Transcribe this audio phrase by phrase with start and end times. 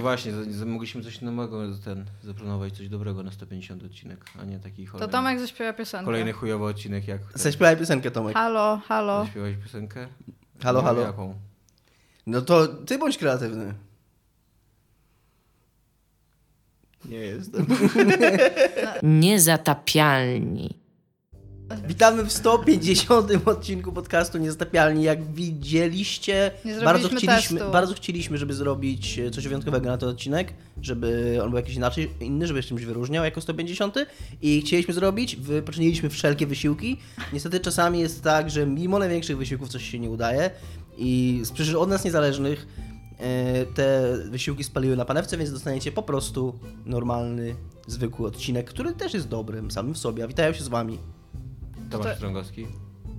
[0.00, 4.86] Właśnie, z- mogliśmy coś nowego ten, zaplanować, coś dobrego na 150 odcinek, a nie taki
[4.86, 5.12] To cholerny.
[5.12, 6.04] Tomek zaśpiewa piosenkę.
[6.04, 7.20] Kolejny chujowy odcinek jak...
[7.34, 8.34] Zaśpiewaj piosenkę, Tomek.
[8.34, 9.24] Halo, halo.
[9.24, 10.08] Zaśpiewałeś piosenkę?
[10.62, 11.00] Halo, No, halo.
[11.00, 11.34] Jaką?
[12.26, 13.74] No to ty bądź kreatywny.
[17.04, 17.66] Nie jestem.
[19.20, 20.78] Niezatapialni.
[21.88, 25.02] Witamy w 150 odcinku podcastu Niezatapialni.
[25.02, 26.50] Jak widzieliście,
[26.84, 27.72] bardzo chcieliśmy, testu.
[27.72, 30.52] bardzo chcieliśmy, żeby zrobić e, coś wyjątkowego na ten odcinek,
[30.82, 33.94] żeby on był jakiś inaczej, inny, żeby się czymś wyróżniał jako 150
[34.42, 36.96] i chcieliśmy zrobić, wy- poczyniliśmy wszelkie wysiłki.
[37.32, 40.50] Niestety czasami jest tak, że mimo największych wysiłków coś się nie udaje
[40.98, 42.66] i z przyczyn od nas niezależnych
[43.18, 47.54] e, te wysiłki spaliły na panewce, więc dostaniecie po prostu normalny,
[47.86, 50.24] zwykły odcinek, który też jest dobrym samym w sobie.
[50.24, 50.98] A witają się z wami
[51.90, 52.66] Tomasz To- Strągowski.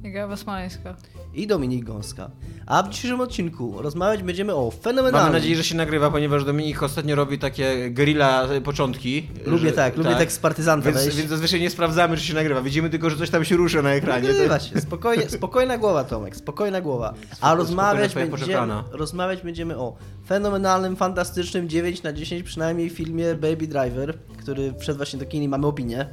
[0.04, 0.96] Iga Smoleńska.
[1.34, 2.32] i Dominik Gąska.
[2.66, 5.22] A w dzisiejszym odcinku rozmawiać będziemy o fenomenalnym...
[5.22, 9.28] Mamy nadzieję, że się nagrywa, ponieważ Dominik ostatnio robi takie grilla początki.
[9.46, 12.62] Lubię że- tak, lubię tak z partyzanta Więc, więc zazwyczaj nie sprawdzamy, czy się nagrywa.
[12.62, 14.28] Widzimy tylko, że coś tam się rusza na ekranie.
[14.28, 14.82] Nagrywa się.
[14.82, 17.14] Spokojnie, spokojna głowa, Tomek, spokojna głowa.
[17.42, 19.96] A rozmawiać będziemy, rozmawiać będziemy o
[20.28, 25.48] fenomenalnym, fantastycznym 9 na 10 przynajmniej filmie Baby Driver, który wszedł właśnie do kin i
[25.48, 26.06] mamy opinię.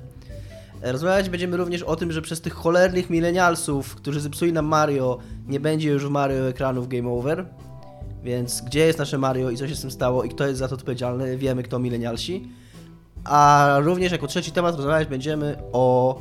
[0.83, 5.61] Rozmawiać będziemy również o tym, że przez tych cholernych milenialsów, którzy zepsuli nam Mario, nie
[5.61, 7.47] będzie już w Mario ekranów Game Over.
[8.23, 10.69] Więc gdzie jest nasze Mario i co się z tym stało i kto jest za
[10.69, 12.49] to odpowiedzialny, wiemy kto milenialsi.
[13.25, 16.19] A również jako trzeci temat rozmawiać będziemy o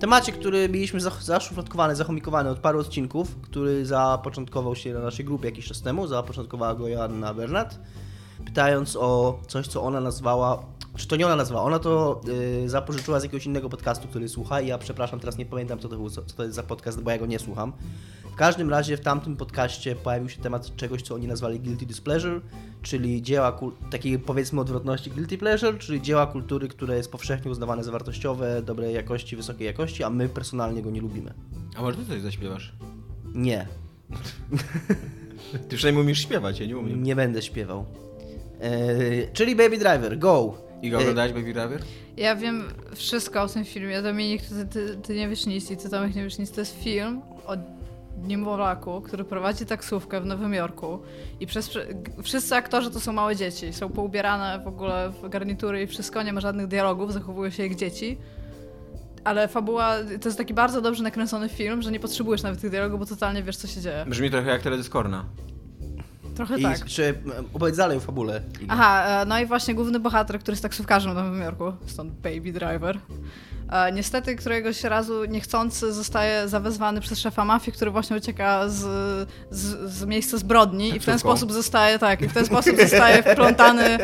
[0.00, 5.46] temacie, który mieliśmy za- zaszufladkowany, zachomikowany od paru odcinków, który zapoczątkował się na naszej grupie
[5.48, 7.78] jakiś czas temu, zapoczątkowała go Joanna Bernat,
[8.44, 10.62] pytając o coś, co ona nazwała,
[11.00, 12.20] czy to nie ona nazwała, ona to
[12.64, 15.88] y, zapożyczyła z jakiegoś innego podcastu, który słucha i ja przepraszam, teraz nie pamiętam, co
[15.88, 17.72] to, był, co, to jest za podcast, bo ja go nie słucham.
[18.32, 22.40] W każdym razie w tamtym podcaście pojawił się temat czegoś, co oni nazwali Guilty Displeasure,
[22.82, 27.92] czyli dzieła takiej powiedzmy odwrotności Guilty Pleasure, czyli dzieła kultury, które jest powszechnie uznawane za
[27.92, 31.34] wartościowe, dobrej jakości, wysokiej jakości, a my personalnie go nie lubimy.
[31.76, 32.72] A może ty coś zaśpiewasz?
[33.34, 33.66] Nie,
[35.68, 37.02] Ty przynajmniej umiesz śpiewać, ja nie umiem.
[37.02, 37.84] nie będę śpiewał.
[38.60, 40.69] Eee, czyli Baby Driver, go!
[40.82, 41.82] I go Eee, oglądałeś Baby Driver?
[42.16, 42.64] Ja wiem
[42.94, 44.02] wszystko o tym filmie.
[44.02, 46.50] Dominik, ty, ty, ty nie wiesz nic i ty Tomek nie wiesz nic.
[46.50, 47.56] To jest film o
[48.22, 50.98] niemowlaku, który prowadzi taksówkę w Nowym Jorku
[51.40, 51.70] i przez,
[52.22, 53.72] wszyscy aktorzy to są małe dzieci.
[53.72, 57.74] Są poubierane w ogóle w garnitury i wszystko, nie ma żadnych dialogów, zachowują się jak
[57.74, 58.18] dzieci.
[59.24, 63.00] Ale fabuła, to jest taki bardzo dobrze nakręcony film, że nie potrzebujesz nawet tych dialogów,
[63.00, 64.04] bo totalnie wiesz, co się dzieje.
[64.08, 65.24] Brzmi trochę jak teledysk Korna.
[66.40, 66.84] Trochę I tak.
[66.84, 67.14] czy,
[67.54, 68.42] opowiedz dalej o fabule.
[68.68, 72.52] Aha, e, no i właśnie główny bohater, który jest taksówkarzem w Nowym Jorku, stąd Baby
[72.52, 72.98] Driver.
[73.70, 78.78] E, Niestety któregoś razu niechcący zostaje zawezwany przez szefa mafii, który właśnie ucieka z,
[79.50, 83.22] z, z miejsca zbrodni i w ten sposób zostaje, tak, i w ten sposób zostaje
[83.22, 83.98] wplątany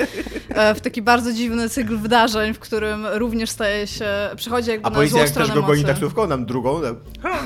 [0.49, 4.07] e, w taki bardzo dziwny cykl wydarzeń, w którym również staje się,
[4.37, 6.97] przychodzi jakby A na złą jak stronę też go goni taksówką, nam drugą, tam...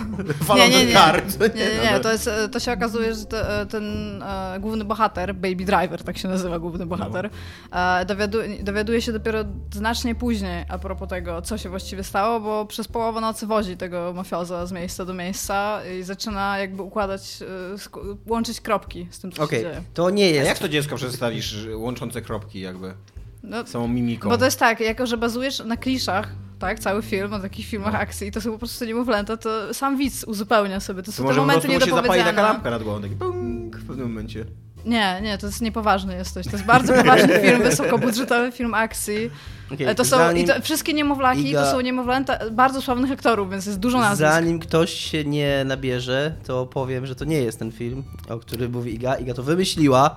[0.56, 0.92] Nie, nie, nie.
[0.92, 1.22] kar.
[1.54, 3.84] Nie, nie, nie, to, jest, e, to się okazuje, że te, ten
[4.22, 7.30] e, główny bohater, Baby Driver, tak się nazywa główny bohater,
[7.72, 9.38] e, dowiadu, dowiaduje się dopiero
[9.72, 14.12] znacznie później a propos tego, co się właściwie stało, bo przez połowę nocy wozi tego
[14.16, 19.42] mafioza z miejsca do miejsca i zaczyna jakby układać, e, łączyć kropki z tym, co
[19.42, 19.82] Okej, się dzieje.
[19.94, 20.48] to nie A jest.
[20.48, 22.94] jak to dziecko przedstawisz, łączące kropki jakby?
[23.42, 24.28] No, Samą mimiką.
[24.28, 26.28] bo to jest tak, jako że bazujesz na kliszach,
[26.58, 27.98] tak, cały film, na takich filmach No.
[27.98, 31.02] akcji i to są po prostu niemowlęta, to sam widz uzupełnia sobie.
[31.02, 32.48] To To są te może po momenty prostu mu się zapali taka niedopowiedziane.
[32.52, 34.44] lampka nad głową, taki pung w pewnym momencie.
[34.84, 36.46] Nie, nie, to jest niepoważny jesteś.
[36.46, 39.30] To jest bardzo poważny film, wysokobudżetowy film akcji.
[39.74, 43.12] Okej, E, to są, zanim, i to, wszystkie niemowlaki Iga- to są niemowlęta bardzo sławnych
[43.12, 44.20] aktorów, więc jest dużo nazwisk.
[44.20, 48.72] zanim ktoś się nie nabierze, to powiem, że to nie jest ten film, o którym
[48.72, 49.14] mówi Iga.
[49.14, 50.16] Iga to wymyśliła.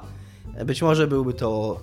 [0.66, 1.79] Być może byłby to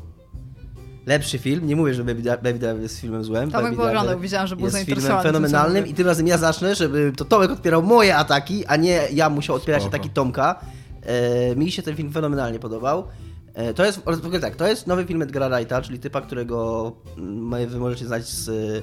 [1.06, 1.66] lepszy film.
[1.66, 3.50] Nie mówię, że Baby, Dri- Baby Driver jest filmem złem.
[3.50, 7.12] Tomek Baby oglądał, widziałam, że był jest filmem fenomenalnym i tym razem ja zacznę, żeby
[7.16, 9.96] to Tomek odpierał moje ataki, a nie ja musiał odpierać Spoko.
[9.96, 10.60] ataki Tomka.
[11.02, 13.04] E, mi się ten film fenomenalnie podobał.
[13.54, 16.92] E, to jest, w ogóle tak, to jest nowy film Edgara Wrighta, czyli typa, którego
[17.18, 18.82] mm, wy możecie znać z e,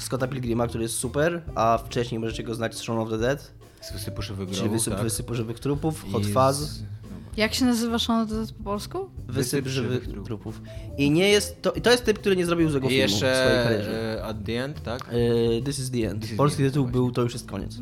[0.00, 3.52] Scotta Pilgrima, który jest super, a wcześniej możecie go znać z Shaun of the Dead,
[3.80, 5.02] Z wysypu żywych czy grobów, Wysyp, tak?
[5.02, 6.68] wysypu Żywych Trupów, Hot z- Fuzz,
[7.36, 8.98] Jak się nazywa Shaun of the Dead po polsku?
[8.98, 10.60] Wysyp, Wysyp Żywych Żywych Trupów.
[10.98, 13.34] I nie jest, to, to jest typ, który nie zrobił złego I filmu w swojej
[13.34, 14.18] jeszcze karierze.
[14.22, 15.08] e, At the End, tak?
[15.58, 16.22] E, This is the end.
[16.22, 17.78] This is Polski tytuł był To już jest koniec.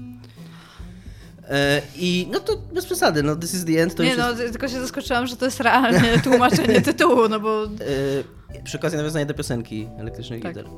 [1.51, 4.31] E, I no to bez przesady, no This is the end to nie już no,
[4.31, 4.53] jest...
[4.53, 7.65] tylko się zaskoczyłam, że to jest realnie tłumaczenie tytułu, no bo...
[7.65, 10.55] E, przy okazji nawiązania do piosenki Elektrycznych Tak.
[10.57, 10.71] Gitar.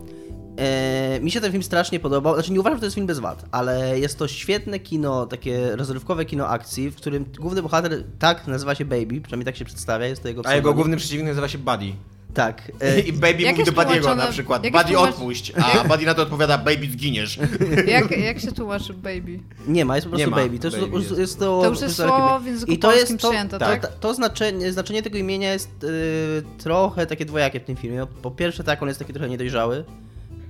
[0.56, 2.34] E, mi się ten film strasznie podobał.
[2.34, 5.76] Znaczy nie uważam, że to jest film bez wad, ale jest to świetne kino, takie
[5.76, 10.06] rozrywkowe kino akcji, w którym główny bohater tak nazywa się Baby, przynajmniej tak się przedstawia,
[10.06, 11.92] jest to jego A jego główny przeciwnik nazywa się Buddy.
[12.36, 12.72] Tak.
[12.80, 15.52] e, I Baby Jak mówi do Buddy'ego tłumaczone- na przykład, Buddy tłumacz- odpuść,
[15.82, 17.38] a Buddy na to odpowiada, Baby zginiesz.
[17.86, 19.38] Jak, jak się tłumaczy baby?
[19.68, 20.58] Nie ma, jest po prostu baby.
[20.58, 21.18] To jest, Baby jest.
[21.18, 21.38] jest.
[21.38, 23.86] to, To już jest słowo w języku I to jest to, przyjęte, to, tak?
[23.86, 28.06] to, to znaczenie, znaczenie tego imienia jest y, trochę takie dwojakie w tym filmie.
[28.22, 29.84] Po pierwsze, tak, on jest taki trochę niedojrzały.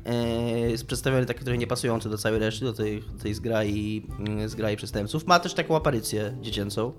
[0.07, 4.77] E, jest przedstawiony taki trochę niepasujący do całej reszty, do tej, tej zgrai, mm, zgrai
[4.77, 5.27] przestępców.
[5.27, 6.93] Ma też taką aparycję dziecięcą.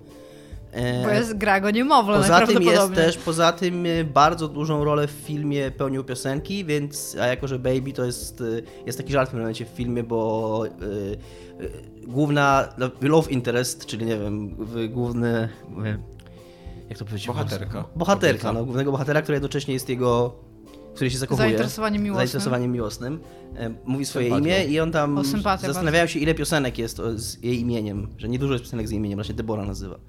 [0.71, 4.83] E, Bo jest gra go niemowlę Poza tym jest też, poza tym y, bardzo dużą
[4.83, 9.13] rolę w filmie pełnił piosenki, więc, a jako, że Baby to jest, y, jest taki
[9.13, 11.71] żart w tym momencie w filmie, bo y, y,
[12.07, 14.55] główna, no, love interest, czyli nie wiem,
[14.89, 15.49] główny,
[16.89, 17.27] jak to powiedzieć?
[17.27, 17.85] Bohaterka.
[17.95, 18.53] Bohaterka, Kobieta.
[18.53, 20.35] no, głównego bohatera, który jednocześnie jest jego,
[20.95, 21.47] który się zakochuje.
[21.47, 22.27] Zainteresowaniem miłosnym.
[22.27, 23.19] Zainteresowaniem miłosnym.
[23.57, 24.45] E, Mówi swoje Sympatią.
[24.45, 25.23] imię i on tam O,
[25.57, 29.17] zastanawiają się, ile piosenek jest z jej imieniem, że niedużo jest piosenek z jej imieniem,
[29.17, 29.99] właśnie Deborah nazywa.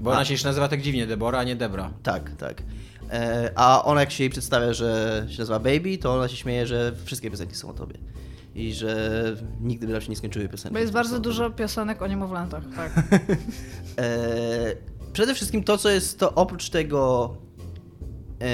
[0.00, 1.90] Bo ona się jeszcze nazywa tak dziwnie, Debora, a nie Debra.
[2.02, 2.62] Tak, tak.
[3.10, 6.66] E, a ona jak się jej przedstawia, że się nazywa Baby, to ona się śmieje,
[6.66, 7.98] że wszystkie piosenki są o tobie.
[8.54, 9.22] I że
[9.60, 10.72] nigdy by nam się nie skończyły piosenki.
[10.72, 12.92] Bo jest bardzo dużo piosenek o niemowlętach, tak.
[13.98, 14.76] E,
[15.12, 17.34] przede wszystkim to, co jest to oprócz tego,
[18.40, 18.46] e,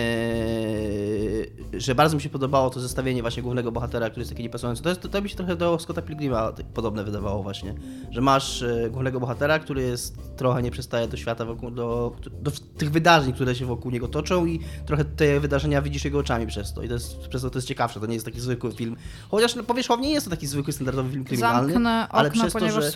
[1.81, 4.83] że bardzo mi się podobało to zestawienie właśnie głównego bohatera, który jest taki niepasujący.
[4.83, 7.75] To, jest, to, to mi się trochę do Scotta Pilgrima podobne wydawało właśnie.
[8.11, 12.51] Że masz e, głównego bohatera, który jest trochę nie przystaje do świata wokół, do, do
[12.51, 16.73] tych wydarzeń, które się wokół niego toczą i trochę te wydarzenia widzisz jego oczami przez
[16.73, 16.83] to.
[16.83, 18.01] I to jest, przez to to jest ciekawsze.
[18.01, 18.97] To nie jest taki zwykły film.
[19.31, 21.73] Chociaż no, powierzchownie jest to taki zwykły, standardowy film kryminalny.
[21.73, 22.91] Zamknę ale okno, przez to, że-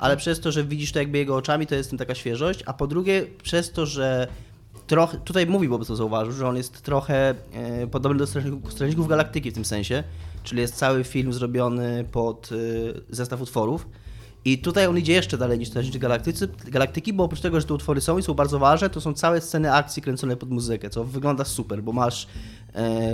[0.00, 2.62] ale przez to, że widzisz to jakby jego oczami, to jest w tym taka świeżość,
[2.66, 4.28] a po drugie przez to, że
[4.88, 9.08] trochę, tutaj mówi, bo to zauważył, że on jest trochę e, podobny do Strażników, Strażników
[9.08, 10.04] Galaktyki w tym sensie,
[10.42, 12.54] czyli jest cały film zrobiony pod e,
[13.10, 13.88] zestaw utworów.
[14.44, 17.74] I tutaj on idzie jeszcze dalej niż Strażnicy Galaktycy, Galaktyki, bo oprócz tego, że te
[17.74, 21.04] utwory są i są bardzo ważne, to są całe sceny akcji kręcone pod muzykę, co
[21.04, 22.26] wygląda super, bo masz
[22.74, 23.12] e,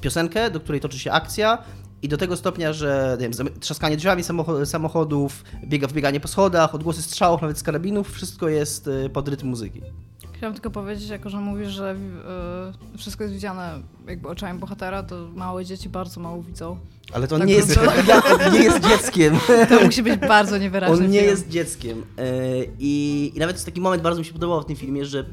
[0.00, 1.58] piosenkę, do której toczy się akcja
[2.02, 6.74] i do tego stopnia, że nie wiem, trzaskanie drzwiami samocho- samochodów, biega, wbieganie po schodach,
[6.74, 9.82] odgłosy strzałów, nawet z karabinów, wszystko jest e, pod rytm muzyki.
[10.40, 11.96] Chciałam tylko powiedzieć, jako że mówisz, że
[12.94, 16.78] y, wszystko jest widziane jakby oczami bohatera, to małe dzieci bardzo mało widzą.
[17.12, 17.80] Ale to Tak nie jest,
[18.52, 19.38] nie jest dzieckiem.
[19.68, 21.30] To musi być bardzo niewyraźny On nie film.
[21.30, 22.04] jest dzieckiem.
[22.18, 22.24] E,
[22.78, 25.24] I, I nawet jest taki moment, bardzo mi się podobał w tym filmie, że, e,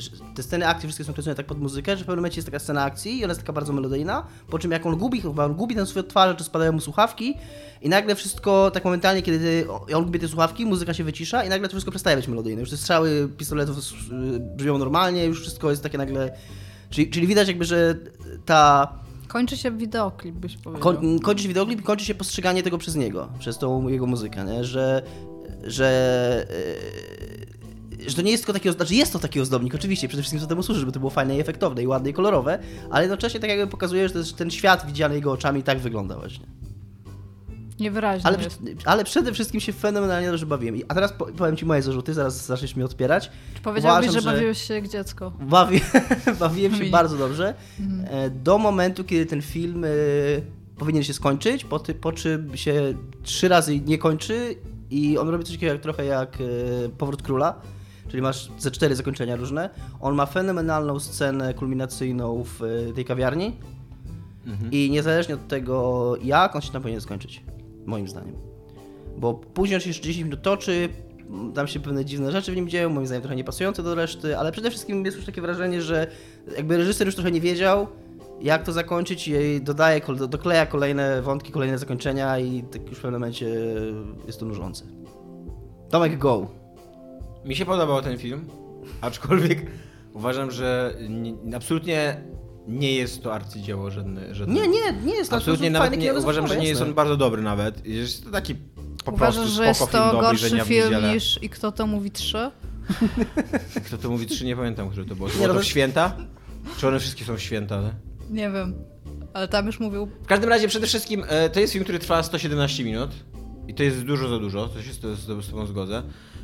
[0.00, 2.48] że te sceny akcji wszystkie są kręcone tak pod muzykę, że w pewnym momencie jest
[2.48, 5.44] taka scena akcji i ona jest taka bardzo melodyjna, po czym jak on gubi, chyba
[5.44, 7.34] on gubi ten swój odtwarzacz, to spadają mu słuchawki
[7.82, 11.68] i nagle wszystko tak momentalnie, kiedy on gubi te słuchawki, muzyka się wycisza i nagle
[11.68, 12.60] to wszystko przestaje być melodyjne.
[12.60, 16.30] Już te strzały pistoletów e, brzmią normalnie, już wszystko jest takie nagle...
[16.90, 17.96] Czyli, czyli widać jakby, że
[18.46, 18.92] ta...
[19.28, 20.82] Kończy się wideoklip, byś powiedział.
[20.82, 24.44] Koń, kończy się wideoklip i kończy się postrzeganie tego przez niego, przez tą jego muzykę,
[24.44, 24.64] nie?
[24.64, 25.02] że
[25.64, 26.46] że,
[27.98, 30.40] yy, że to nie jest tylko taki, znaczy jest to taki ozdobnik, oczywiście, przede wszystkim
[30.40, 32.58] co temu służy, żeby to było fajne i efektowne i ładne i kolorowe,
[32.90, 36.46] ale jednocześnie tak jakby pokazuje, że ten świat widziany jego oczami tak wygląda właśnie.
[37.80, 38.60] Niewyraźny Ale, jest.
[38.84, 40.80] ale przede wszystkim się fenomenalnie dobrze bawiłem.
[40.88, 43.30] A teraz po- powiem Ci moje zarzuty, zaraz zaczniesz mi odpierać.
[43.54, 45.32] Czy powiedziałbyś, Uważam, że bawiłeś się jak dziecko?
[45.40, 45.80] Bawi,
[46.40, 47.54] bawiłem się bardzo dobrze.
[48.10, 49.88] E, Do momentu, kiedy ten film e,
[50.78, 54.54] powinien się skończyć, po, ty, po czym się trzy razy nie kończy
[54.90, 57.60] i on robi coś takiego jak, trochę jak e, Powrót Króla.
[58.08, 59.70] Czyli masz ze cztery zakończenia różne.
[60.00, 62.60] On ma fenomenalną scenę kulminacyjną w
[62.94, 63.56] tej kawiarni.
[64.72, 67.42] I niezależnie od tego, jak on się tam powinien skończyć.
[67.88, 68.36] Moim zdaniem.
[69.16, 70.88] Bo później jeszcze 10 minut toczy,
[71.54, 74.52] tam się pewne dziwne rzeczy w nim dzieją, moim zdaniem trochę niepasujące do reszty, ale
[74.52, 76.06] przede wszystkim jest już takie wrażenie, że
[76.56, 77.86] jakby reżyser już trochę nie wiedział,
[78.40, 83.20] jak to zakończyć i dodaje, dokleja kolejne wątki, kolejne zakończenia i tak już w pewnym
[83.20, 83.48] momencie
[84.26, 84.84] jest to nużące.
[85.90, 86.46] Tomek Go.
[87.44, 88.48] Mi się podobał ten film,
[89.00, 89.66] aczkolwiek
[90.14, 92.20] uważam, że nie, absolutnie
[92.68, 94.34] nie jest to arcydzieło żadne.
[94.34, 94.54] żadne.
[94.54, 96.94] Nie, nie, nie jest to Absolutnie fajny nawet nie, kinowy uważam, że nie jest on
[96.94, 97.86] bardzo dobry nawet.
[97.86, 98.54] Jest to taki
[99.04, 102.50] po Uważasz, prostu że jest to do gorszy film niż I kto to mówi trzy?
[103.86, 105.28] Kto to mówi trzy, nie pamiętam, które to było.
[105.28, 106.16] To Nie, było no to to- w święta?
[106.78, 107.80] Czy one wszystkie są święta?
[107.82, 107.92] Nie?
[108.30, 108.74] Nie wiem.
[109.34, 110.08] Ale tam już mówił.
[110.22, 113.10] W każdym razie przede wszystkim e, to jest film, który trwa 117 minut
[113.68, 116.02] i to jest dużo za dużo, to się z, z, z tobą zgodzę.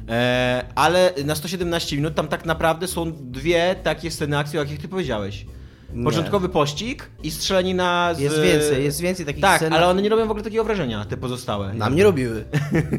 [0.09, 4.79] E, ale na 117 minut tam tak naprawdę są dwie takie sceny akcji, o jakich
[4.81, 5.47] ty powiedziałeś.
[5.95, 6.05] Nie.
[6.05, 8.21] Początkowy pościg i strzelanina z...
[8.21, 9.73] Jest więcej, jest więcej takich Tak, scen.
[9.73, 11.75] ale one nie robią w ogóle takiego wrażenia, te pozostałe.
[11.75, 12.45] Nam nie robiły.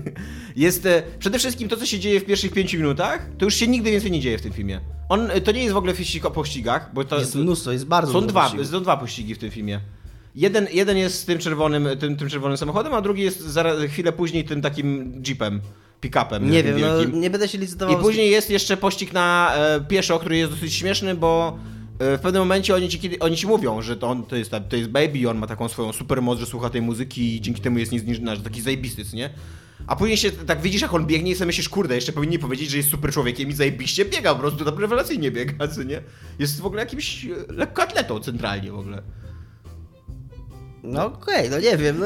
[0.56, 3.68] Jest e, przede wszystkim to, co się dzieje w pierwszych pięciu minutach, to już się
[3.68, 4.80] nigdy więcej nie dzieje w tym filmie.
[5.10, 7.86] On, e, to nie jest w ogóle wyścig o pościgach, bo to Jest mnóstwo, jest
[7.86, 9.80] bardzo są dwa, są dwa pościgi w tym filmie.
[10.36, 14.12] Jeden, jeden jest z tym czerwonym, tym, tym czerwonym samochodem, a drugi jest zaraz, chwilę
[14.12, 15.62] później tym takim jeepem,
[16.02, 16.50] pick-upem.
[16.50, 18.00] Nie wiem, no, nie będę się licytował.
[18.00, 22.20] I później jest jeszcze pościg na e, pieszo, który jest dosyć śmieszny, bo e, w
[22.22, 24.90] pewnym momencie oni ci, kiedy, oni ci mówią, że to, on, to, jest, to jest
[24.90, 27.92] baby on ma taką swoją super moc, że słucha tej muzyki i dzięki temu jest
[27.92, 29.30] niezniszczony, że taki zajebisty, nie?
[29.88, 32.70] A później się tak widzisz, jak on biegnie i sobie myślisz, kurde, jeszcze powinni powiedzieć,
[32.70, 36.02] że jest super człowiekiem i zajebiście biega, po prostu tam rewelacyjnie biega, co nie?
[36.40, 39.02] Jest w ogóle jakimś e, lekkoatletą centralnie w ogóle.
[40.86, 42.06] No okej, no nie wiem, no,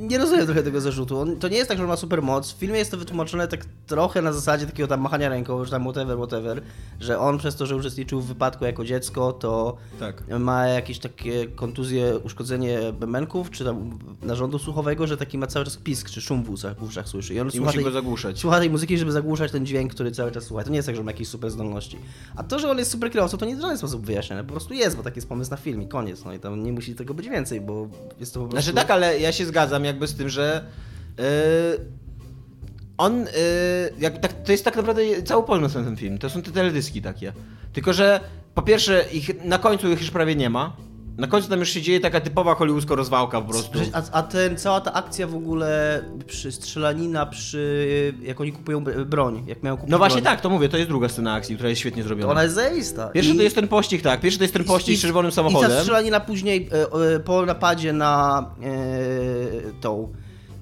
[0.00, 1.18] nie rozumiem trochę tego zarzutu.
[1.18, 2.52] On, to nie jest tak, że on ma super moc.
[2.52, 5.82] W filmie jest to wytłumaczone tak trochę na zasadzie takiego tam machania ręką, że tam
[5.82, 6.62] whatever, whatever,
[7.00, 10.22] że on przez to, że uczestniczył w wypadku jako dziecko, to Tak.
[10.40, 15.76] ma jakieś takie kontuzje, uszkodzenie bębenków, czy tam narządu słuchowego, że taki ma cały czas
[15.76, 17.34] pisk, czy szum w uszach, w uszach słyszy.
[17.34, 18.38] I on I słucha musi tej, go zagłuszać.
[18.38, 20.64] słucha tej muzyki, żeby zagłuszać ten dźwięk, który cały czas słucha.
[20.64, 21.98] To nie jest tak, że on ma jakieś super zdolności.
[22.36, 24.44] A to, że on jest super kierowcą, to nie jest w żaden sposób wyjaśnione.
[24.44, 26.24] Po prostu jest, bo taki jest pomysł na film i koniec.
[26.24, 27.88] No i tam nie musi tego być więcej, bo
[28.20, 28.62] jest to po prostu...
[28.62, 30.64] Znaczy tak, ale ja się zgadzam jakby z tym, że
[31.18, 31.24] yy,
[32.98, 33.28] on, yy,
[33.98, 37.32] jak, tak, to jest tak naprawdę cały na ten film, to są te teledyski takie.
[37.72, 38.20] Tylko, że
[38.54, 40.76] po pierwsze ich, na końcu ich już prawie nie ma.
[41.18, 43.78] Na końcu tam już się dzieje taka typowa hollywoodzka rozwałka po prostu.
[43.92, 49.04] A, a ten, cała ta akcja w ogóle przy strzelanina, przy jak oni kupują br-
[49.04, 51.54] broń, jak miał kupić No właśnie broń, tak, to mówię, to jest druga scena akcji,
[51.54, 52.30] która jest świetnie to zrobiona.
[52.32, 53.08] ona jest zajista.
[53.08, 55.32] Pierwszy I- to jest ten pościg, tak, pierwszy to jest ten pościg z czerwonym I
[55.32, 55.70] ta samochodem.
[55.78, 60.12] strzelanina później e, e, po napadzie na e, tą,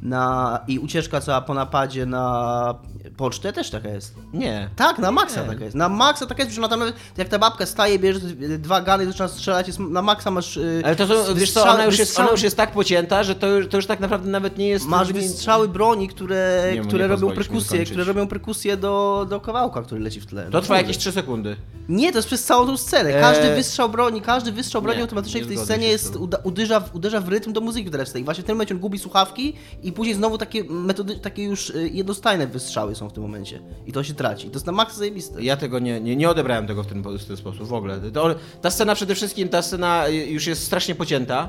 [0.02, 2.74] na, i ucieczka cała po napadzie na
[3.16, 4.14] pocztę też taka jest.
[4.32, 4.68] Nie.
[4.76, 5.48] Tak, na maksa Nie.
[5.48, 5.76] taka jest.
[5.76, 8.20] Na maksa taka jest, że ona jak ta babka staje, bierze
[8.58, 10.56] dwa gany i zaczyna strzelać, jest, na maksa masz...
[10.56, 13.34] y, Ale to są, wiesz co, ona już, jest, ona już jest tak pocięta, że
[13.34, 14.86] to, już- to już tak naprawdę nawet nie jest...
[14.86, 20.00] Masz wystrzały broni, które, Nie, które robią perkusję, które robią perkusję do, do kawałka, który
[20.00, 20.48] leci w tle.
[20.50, 21.56] To trwa jakieś 3 sekundy.
[21.88, 23.12] Nie, to jest przez całą tą scenę.
[23.20, 26.80] Każdy Eee, wystrzał broni, każdy wystrzał broni nie, automatycznie nie w tej scenie jest, uderza,
[26.80, 28.24] w, uderza w rytm do muzyki, która tej.
[28.24, 31.88] Właśnie w tym momencie on gubi słuchawki i później znowu takie metody, takie już y,
[31.88, 33.60] jednostajne wystrzały są w tym momencie.
[33.86, 34.46] I to się traci.
[34.46, 35.42] To jest na maksa zajebiste.
[35.42, 38.00] Ja tego nie, nie, nie odebrałem tego w ten, w ten sposób w ogóle.
[38.00, 41.48] To, ta scena przede wszystkim, ta scena już jest strasznie pocięta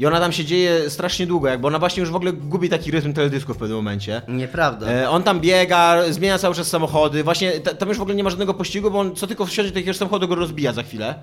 [0.00, 2.90] i ona tam się dzieje strasznie długo, jakby ona właśnie już w ogóle gubi taki
[2.90, 4.22] rytm teledysku w pewnym momencie.
[4.28, 4.86] Nieprawda.
[4.86, 8.24] E, on tam biega, zmienia cały czas samochody, właśnie ta, tam już w ogóle nie
[8.24, 11.14] ma żadnego pościgu, bo on co tylko wsiądzie do jakiegoś samochodu go rozbija za chwilę.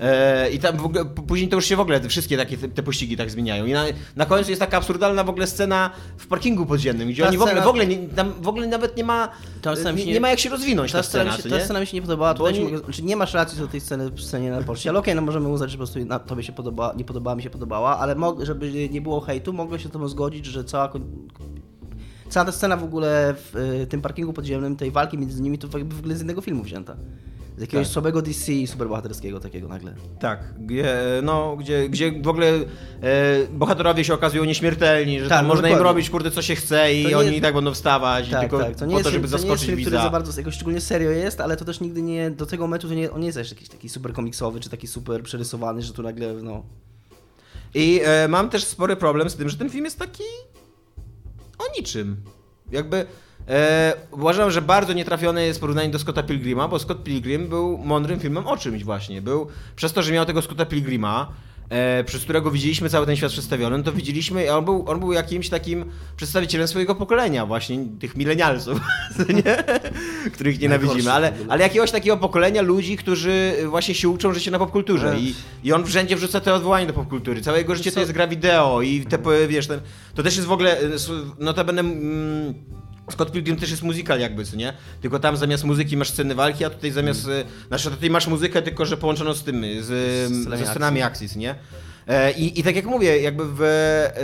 [0.00, 2.68] E, I tam w ogóle, później to już się w ogóle te wszystkie takie te,
[2.68, 3.66] te pościgi tak zmieniają.
[3.66, 3.84] I na,
[4.16, 7.42] na końcu jest taka absurdalna w ogóle scena w parkingu podziemnym, gdzie Ta oni w
[7.42, 9.28] ogóle, w ogóle, nie, tam w ogóle nawet nie ma,
[9.96, 11.64] nie, nie- ma jak się rozwinąć ta, Ta scena, się, ta nie?
[11.64, 14.20] scena mi się nie podobała, Bo oni- znaczy nie masz racji do tej sceny w
[14.20, 16.94] scenie na Porsche, ale okej, no możemy uznać, że po prostu na, tobie się podoba,
[16.96, 20.46] nie podobała, mi się podobała, ale żeby nie było hejtu, mogę się z tobą zgodzić,
[20.46, 20.92] że cała,
[22.28, 25.78] cała ta scena w ogóle w y, tym parkingu podziemnym, tej walki między nimi, to
[25.78, 26.96] jakby w ogóle z innego filmu wzięta.
[27.56, 27.92] Z jakiegoś Tak.
[27.92, 29.94] słabego DC i superbohaterskiego takiego nagle.
[30.20, 32.62] Tak, gdzie, no, gdzie, gdzie w ogóle e,
[33.52, 36.94] bohaterowie się okazują nieśmiertelni, że Tak, tam no można im robić kurde co się chce
[36.94, 39.04] i nie- oni i tak będą wstawać i Tak, tylko tak, to nie po jest
[39.04, 40.02] to, żeby to nie jest zaskoczyć film, który widza.
[40.04, 42.94] za bardzo jakoś szczególnie serio jest, ale to też nigdy nie, do tego momentu to
[42.94, 46.34] nie, on nie jest jakiś taki super komiksowy, czy taki super przerysowany, że tu nagle,
[46.42, 46.62] no...
[47.74, 50.22] I e, mam też spory problem z tym, że ten film jest taki
[51.58, 52.16] o niczym.
[52.70, 53.06] Jakby
[53.48, 58.20] e, uważam, że bardzo nietrafione jest porównanie do Scotta Pilgrima, bo Scott Pilgrim był mądrym
[58.20, 59.22] filmem o czymś właśnie.
[59.22, 61.32] Był przez to, że miał tego Scotta Pilgrima,
[61.68, 65.12] e, przez którego widzieliśmy cały ten świat przedstawiony, no to widzieliśmy, on był, on był
[65.12, 65.84] jakimś takim
[66.16, 68.80] przedstawicielem swojego pokolenia, właśnie tych milenialsów,
[69.44, 69.64] nie?
[70.32, 75.18] których nienawidzimy, ale, ale jakiegoś takiego pokolenia ludzi, którzy właśnie się uczą życie na popkulturze
[75.18, 77.42] i, i on wszędzie wrzuca te odwołania do popkultury.
[77.42, 79.18] Całe jego życie to jest gra wideo i te,
[79.48, 79.80] wiesz, ten,
[80.14, 80.90] to też jest w ogóle, e,
[81.38, 82.54] notabene mm,
[83.10, 84.72] Scott Pilgrim też jest muzykal jakby, co nie?
[85.00, 87.46] Tylko tam zamiast muzyki masz sceny walki, a tutaj zamiast, mm.
[87.68, 89.86] znaczy tutaj masz muzykę, tylko że połączono z tym, z,
[90.40, 91.54] scenami ze scenami akcji, co nie?
[92.08, 93.62] E, I, I tak jak mówię, jakby w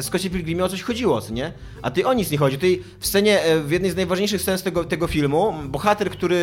[0.01, 1.53] Scottie Pilgrimie o coś chodziło, co nie?
[1.83, 2.57] A ty o nic nie chodzi.
[2.57, 6.37] Tutaj w scenie, e, w jednej z najważniejszych scen z tego, tego filmu, bohater, który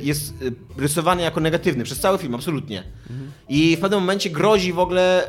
[0.00, 0.34] e, jest
[0.76, 2.82] rysowany jako negatywny przez cały film, absolutnie.
[3.48, 5.28] I w pewnym momencie grozi w ogóle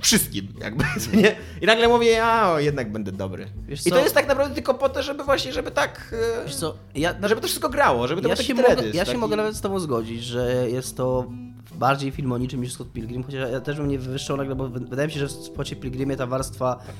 [0.00, 0.84] wszystkim, jakby,
[1.22, 1.36] nie?
[1.62, 3.46] I nagle mówię, o, jednak będę dobry.
[3.68, 3.96] Wiesz I co?
[3.96, 6.14] to jest tak naprawdę tylko po to, żeby właśnie, żeby tak...
[6.40, 8.68] e, Wiesz co, ja, no, żeby to wszystko grało, żeby to ja był się, taki
[8.76, 9.18] mogę, ja się taki...
[9.18, 11.26] mogę nawet z tobą zgodzić, że jest to
[11.74, 14.68] bardziej film o niczym niż Scott Pilgrim, chociaż ja też bym nie wywyższał nagle, bo
[14.68, 16.92] wy- wydaje mi się, że w Scottie Pilgrimie ta warstwa, e,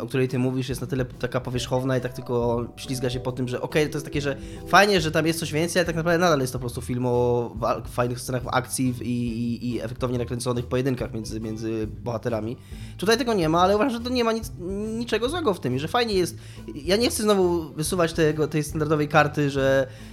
[0.00, 3.32] o której ty mówisz, jest na tyle taka powierzchowna i tak tylko ślizga się po
[3.32, 5.96] tym, że okej, to jest takie, że fajnie, że tam jest coś więcej, ale tak
[5.96, 7.50] naprawdę nadal jest to po prostu film o
[7.90, 12.56] fajnych scenach akcji i, i, i efektownie nakręconych pojedynkach między, między bohaterami.
[12.98, 14.52] Tutaj tego nie ma, ale uważam, że to nie ma nic,
[14.98, 16.36] niczego złego w tym i że fajnie jest.
[16.74, 20.11] Ja nie chcę znowu wysuwać tego, tej standardowej karty, że e,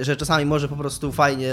[0.00, 1.52] że czasami może po prostu fajnie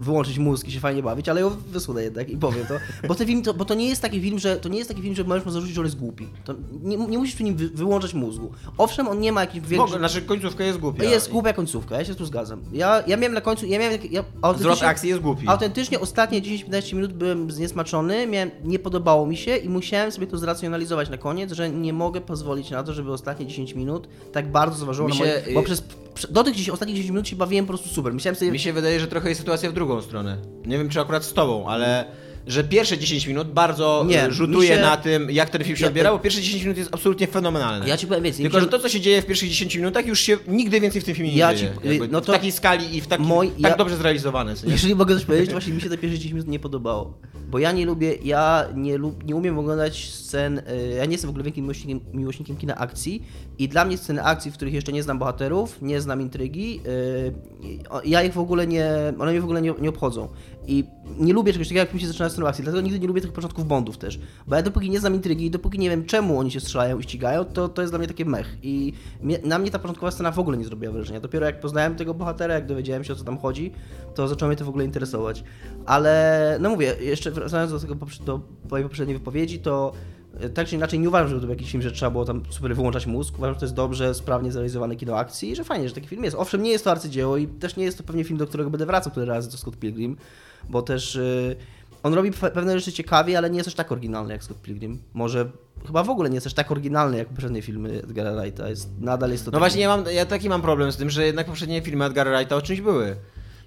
[0.00, 2.74] wyłączyć mózg i się fajnie bawić, ale ją wysunę jednak i powiem to.
[3.08, 5.02] Bo, ten film to, bo to nie jest taki film, że to nie jest taki
[5.02, 6.28] film, że możesz mu zarzucić, że on jest głupi.
[6.44, 8.52] To nie, nie musisz przy nim wy, wyłączać mózgu.
[8.78, 9.98] Owszem, on nie ma jakichś W wielkich...
[9.98, 11.04] znaczy końcówka jest głupia.
[11.04, 12.60] Jest głupia końcówka, ja się tu zgadzam.
[12.72, 14.24] Ja, ja miałem na końcu, ja miałem, ja,
[14.58, 15.48] Zwrot akcji jest głupi.
[15.48, 20.38] autentycznie ostatnie 10-15 minut byłem zniesmaczony, miałem, nie podobało mi się i musiałem sobie to
[20.38, 24.78] zracjonalizować na koniec, że nie mogę pozwolić na to, żeby ostatnie 10 minut tak bardzo
[24.78, 25.54] zważyło Mi na się, moje...
[25.54, 25.82] Bo y- przez,
[26.14, 28.14] prze- do tych 10, ostatnich 10 minut się bawiłem po prostu super.
[28.14, 28.52] Myślałem sobie...
[28.52, 30.38] Mi się wydaje, że trochę jest sytuacja w drugą stronę.
[30.66, 32.04] Nie wiem, czy akurat z tobą, ale
[32.46, 35.82] że pierwsze 10 minut bardzo Nie, nie, rzutuje się- na tym, jak ten film się
[35.84, 37.88] Ja- odbiera, bo pierwsze 10 minut jest absolutnie fenomenalne.
[37.88, 38.42] Ja ci powiem więcej.
[38.44, 41.04] Tylko, że to, co się dzieje w pierwszych 10 minutach, już się nigdy więcej w
[41.04, 41.72] tym filmie nie Ja dzieje.
[41.82, 44.54] ci- Jakby no to- W takiej skali i w Moi- tak ja- dobrze zrealizowane.
[44.56, 44.72] co nie?
[44.72, 47.18] Jeżeli mogę coś powiedzieć, to właśnie mi się te pierwsze 10 minut nie podobało.
[47.50, 50.62] Bo ja nie lubię, ja nie, lub, nie umiem oglądać scen, y,
[50.96, 53.22] ja nie jestem w ogóle wielkim miłośnikiem, miłośnikiem kina akcji
[53.58, 56.80] i dla mnie sceny akcji, w których jeszcze nie znam bohaterów, nie znam intrygi,
[58.04, 60.28] y, ja ich w ogóle nie, one mnie w ogóle nie, nie obchodzą.
[60.66, 60.84] I
[61.18, 63.32] nie lubię czegoś takiego, jak mi się zaczyna scena akcji, dlatego nigdy nie lubię tych
[63.32, 64.20] początków Bondów też.
[64.46, 67.02] Bo ja dopóki nie znam intrygi i dopóki nie wiem czemu oni się strzelają i
[67.02, 68.56] ścigają, to, to jest dla mnie takie mech.
[68.62, 71.20] I mnie, na mnie ta początkowa scena w ogóle nie zrobiła wrażenia.
[71.20, 73.72] Dopiero jak poznałem tego bohatera, jak dowiedziałem się o co tam chodzi,
[74.14, 75.44] to zaczęło mnie to w ogóle interesować.
[75.86, 78.40] Ale no mówię, jeszcze wracając do tego do
[78.70, 79.92] mojej poprzedniej wypowiedzi, to
[80.40, 82.42] e, tak czy inaczej nie uważam, że to był jakiś film, że trzeba było tam
[82.50, 83.34] super wyłączać mózg.
[83.38, 86.24] Uważam, że to jest dobrze, sprawnie zrealizowane kino akcji i że fajnie, że taki film
[86.24, 86.36] jest.
[86.36, 88.86] Owszem, nie jest to arcydzieło i też nie jest to pewnie film, do którego będę
[88.86, 90.16] wracał tyle razy, to Scott Pilgrim,
[90.68, 91.56] bo też y,
[92.02, 94.98] on robi pe- pewne rzeczy ciekawie, ale nie jest też tak oryginalny jak Scott Pilgrim.
[95.14, 95.50] Może
[95.86, 98.68] chyba w ogóle nie jest też tak oryginalny jak poprzednie filmy Edgara Wrighta.
[98.68, 101.10] Jest, nadal jest to No taki- właśnie, ja, mam, ja taki mam problem z tym,
[101.10, 103.16] że jednak poprzednie filmy Edgara Wrighta o czymś były.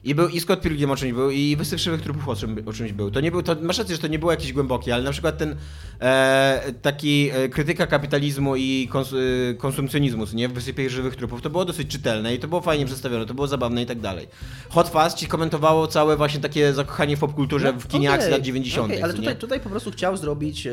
[0.03, 2.74] I był i Scott Pilgrim o czymś był, i Wysyp Krzywych Trupów o, czym, o
[2.74, 3.12] czymś był.
[3.12, 5.38] To nie był, to, masz rację, że to nie było jakieś głębokie, ale na przykład
[5.38, 5.55] ten
[6.01, 11.50] e, taki e, krytyka kapitalizmu i kons, e, konsumpcjonizmu, nie, w Wysypie Żywych Trupów, to
[11.50, 14.27] było dosyć czytelne i to było fajnie przedstawione, to było zabawne i tak dalej.
[14.69, 18.88] Hot Fast ci komentowało całe właśnie takie zakochanie w popkulturze w kinie akcji lat 90.
[18.88, 20.67] okej, ale tutaj, tutaj po prostu chciał zrobić.
[20.67, 20.72] e,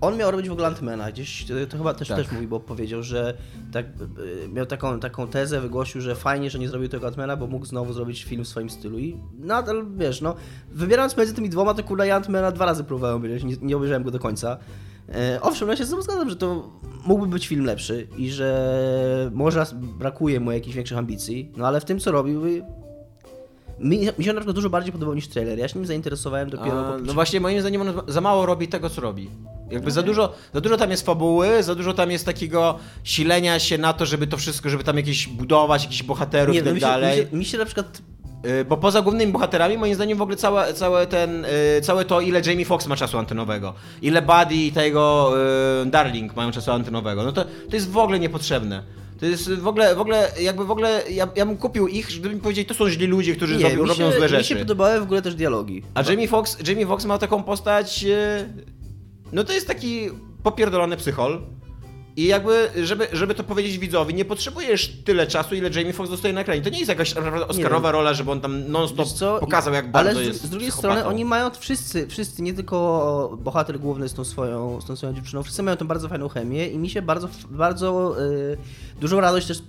[0.00, 1.12] on miał robić w ogóle Antmana.
[1.12, 2.16] Gdzieś e, to chyba też, Tak.
[2.16, 3.34] też mój Bob powiedział, że
[3.72, 7.46] tak, e, miał taką, taką tezę, wygłosił, że fajnie, że nie zrobił tego Antmana, bo
[7.46, 8.98] mógł znowu zrobić film w swoim stylu.
[8.98, 10.34] I nadal wiesz, no,
[10.72, 14.02] wybierając między tymi dwoma, to kurde, ja Antmana dwa razy próbowałem obejrzeć, nie, nie obejrzałem
[14.02, 14.58] go do końca.
[15.08, 16.70] E, owszem, ja się z tym zgadzam, że to
[17.06, 21.84] mógłby być film lepszy i że może brakuje mu jakichś większych ambicji, no ale w
[21.84, 22.42] tym, co robił,
[23.78, 25.58] mi, mi się na przykład dużo bardziej podobał niż trailer.
[25.58, 28.68] Ja się nim zainteresowałem dopiero A, po no właśnie, moim zdaniem on za mało robi
[28.68, 29.30] tego, co robi.
[29.70, 33.78] Jakby za, dużo, za dużo tam jest fabuły, za dużo tam jest takiego silenia się
[33.78, 36.80] na to, żeby to wszystko, żeby tam jakieś budować, jakichś bohaterów i no, tak mi
[36.80, 37.18] się, dalej.
[37.20, 38.02] Mi się, mi się na przykład
[38.68, 41.48] Bo poza głównymi bohaterami, moim zdaniem w ogóle całe, całe, ten, y,
[41.82, 45.32] całe to, ile Jamie Foxx ma czasu antenowego, ile Buddy i tego
[45.82, 48.82] y, Darling mają czasu antenowego, no to, to jest w ogóle niepotrzebne.
[49.20, 52.30] To jest w ogóle, w ogóle, jakby w ogóle, ja, ja bym kupił ich, żeby
[52.34, 54.44] mi powiedzieć, to są źli ludzie, którzy nie, robią, mi się, robią złe Mi rzeczy.
[54.44, 55.82] się podobały w ogóle też dialogi.
[55.94, 58.06] A Jamie Foxx, Jamie Foxx ma taką postać.
[59.32, 60.08] No to jest taki
[60.42, 61.40] popierdolony psychol.
[62.16, 66.34] I jakby, żeby, żeby to powiedzieć widzowi, nie potrzebujesz tyle czasu, ile Jamie Foxx dostaje
[66.34, 66.62] na ekranie.
[66.62, 70.24] To nie jest jakaś naprawdę Oscarowa rola, żeby on tam non-stop pokazał, jak bardzo Ale
[70.24, 70.94] z, jest z drugiej psychopatą.
[70.94, 75.12] strony oni mają wszyscy, wszyscy, nie tylko bohater główny z tą swoją, z tą swoją
[75.14, 78.56] dziewczyną, wszyscy mają tą bardzo fajną chemię i mi się bardzo, bardzo y,
[79.00, 79.62] dużą radość też y,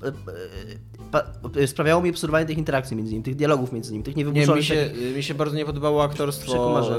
[1.11, 1.23] pa,
[1.57, 4.59] y, sprawiało mi obserwowanie tych interakcji między nimi, tych dialogów między nimi, tych Nie, niewygłoszonych
[4.61, 6.51] mi się, takich- mi się bardzo nie podobało aktorstwo.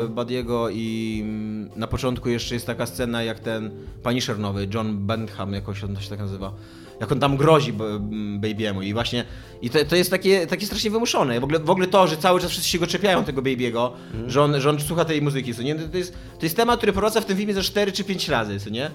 [0.08, 3.70] Badiego i mm, na początku jeszcze jest taka scena, jak ten
[4.02, 6.52] Punisher nowy, John Bentham, jakoś on się tak nazywa,
[7.00, 9.24] jak on tam grozi b- m, Baby'emu i właśnie,
[9.62, 11.40] i to, to jest takie, takie strasznie wymuszone.
[11.40, 14.30] W ogóle, w ogóle to, że cały czas wszyscy się go czepiają, tego Baby'ego, Mhm.
[14.30, 15.74] że, on, że on słucha tej muzyki, co nie?
[15.74, 18.60] To jest, to jest temat, który powraca w tym filmie ze 4 czy 5 razy,
[18.60, 18.90] co nie?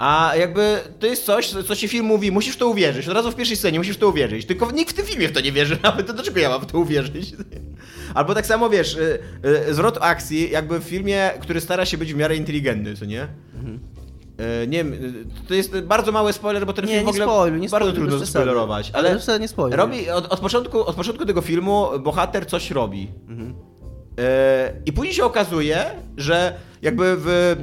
[0.00, 3.08] A jakby to jest coś, co ci film mówi, musisz w to uwierzyć.
[3.08, 4.46] Od razu w pierwszej scenie musisz w to uwierzyć.
[4.46, 6.06] Tylko nikt w tym filmie w to nie wierzy nawet.
[6.06, 7.32] To dlaczego ja mam w to uwierzyć?
[8.14, 9.18] Albo tak samo wiesz, y,
[9.68, 13.22] y, zwrot akcji, jakby w filmie, który stara się być w miarę inteligentny, co nie?
[14.62, 14.94] Y, Nie wiem,
[15.48, 17.88] to jest bardzo mały spoiler, bo ten Nie, film w nie ogóle spoiluj, nie bardzo
[17.88, 18.90] spoiluj, trudno zaspoilerować.
[18.94, 19.76] Ale nie spoiluj.
[19.76, 23.08] robi, od, od, początku, od początku tego filmu bohater coś robi.
[23.28, 23.54] Mhm.
[24.86, 25.84] I później się okazuje,
[26.16, 27.56] że jakby w,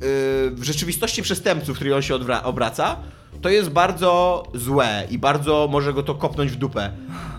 [0.00, 2.96] w rzeczywistości przestępców, w której on się obraca,
[3.42, 6.92] to jest bardzo złe i bardzo może go to kopnąć w dupę.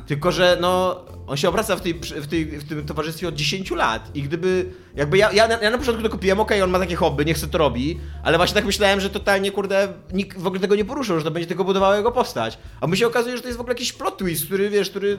[0.08, 3.72] Tylko, że no, on się obraca w, tej, w, tej, w tym towarzystwie od 10
[3.72, 6.80] lat i gdyby, jakby ja, ja, na- ja na początku to kupiłem, okej, on ma
[6.80, 10.48] takie hobby, niech se to robi, ale właśnie tak myślałem, że totalnie, kurde, nikt w
[10.48, 12.58] ogóle tego nie poruszył, że to będzie tylko budowało jego postać.
[12.82, 15.18] A my się okazuje, że to jest w ogóle jakiś plot twist, który, wiesz, który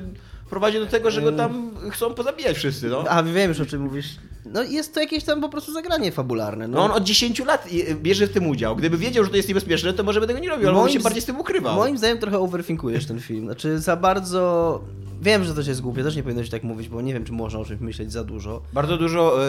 [0.51, 3.05] prowadzi do tego, że go tam chcą pozabijać wszyscy, no.
[3.09, 4.07] A wiem już o czym mówisz.
[4.47, 6.69] no jest to jakieś tam po prostu zagranie fabularne.
[6.69, 8.77] No on od 10 lat i- bierze w tym udział.
[8.77, 11.01] Gdyby wiedział, że to jest niebezpieczne, to może by tego nie robił, ale on się
[11.01, 11.77] bardziej z tym ukrywał.
[11.77, 13.45] Moim zdaniem trochę overthinkujesz ten film.
[13.45, 14.81] Znaczy za bardzo...
[15.23, 17.25] Wiem, że to się jest głupie, też nie powinno się tak mówić, bo nie wiem,
[17.25, 18.63] czy można o czymś myśleć za dużo.
[18.73, 19.49] Bardzo dużo e,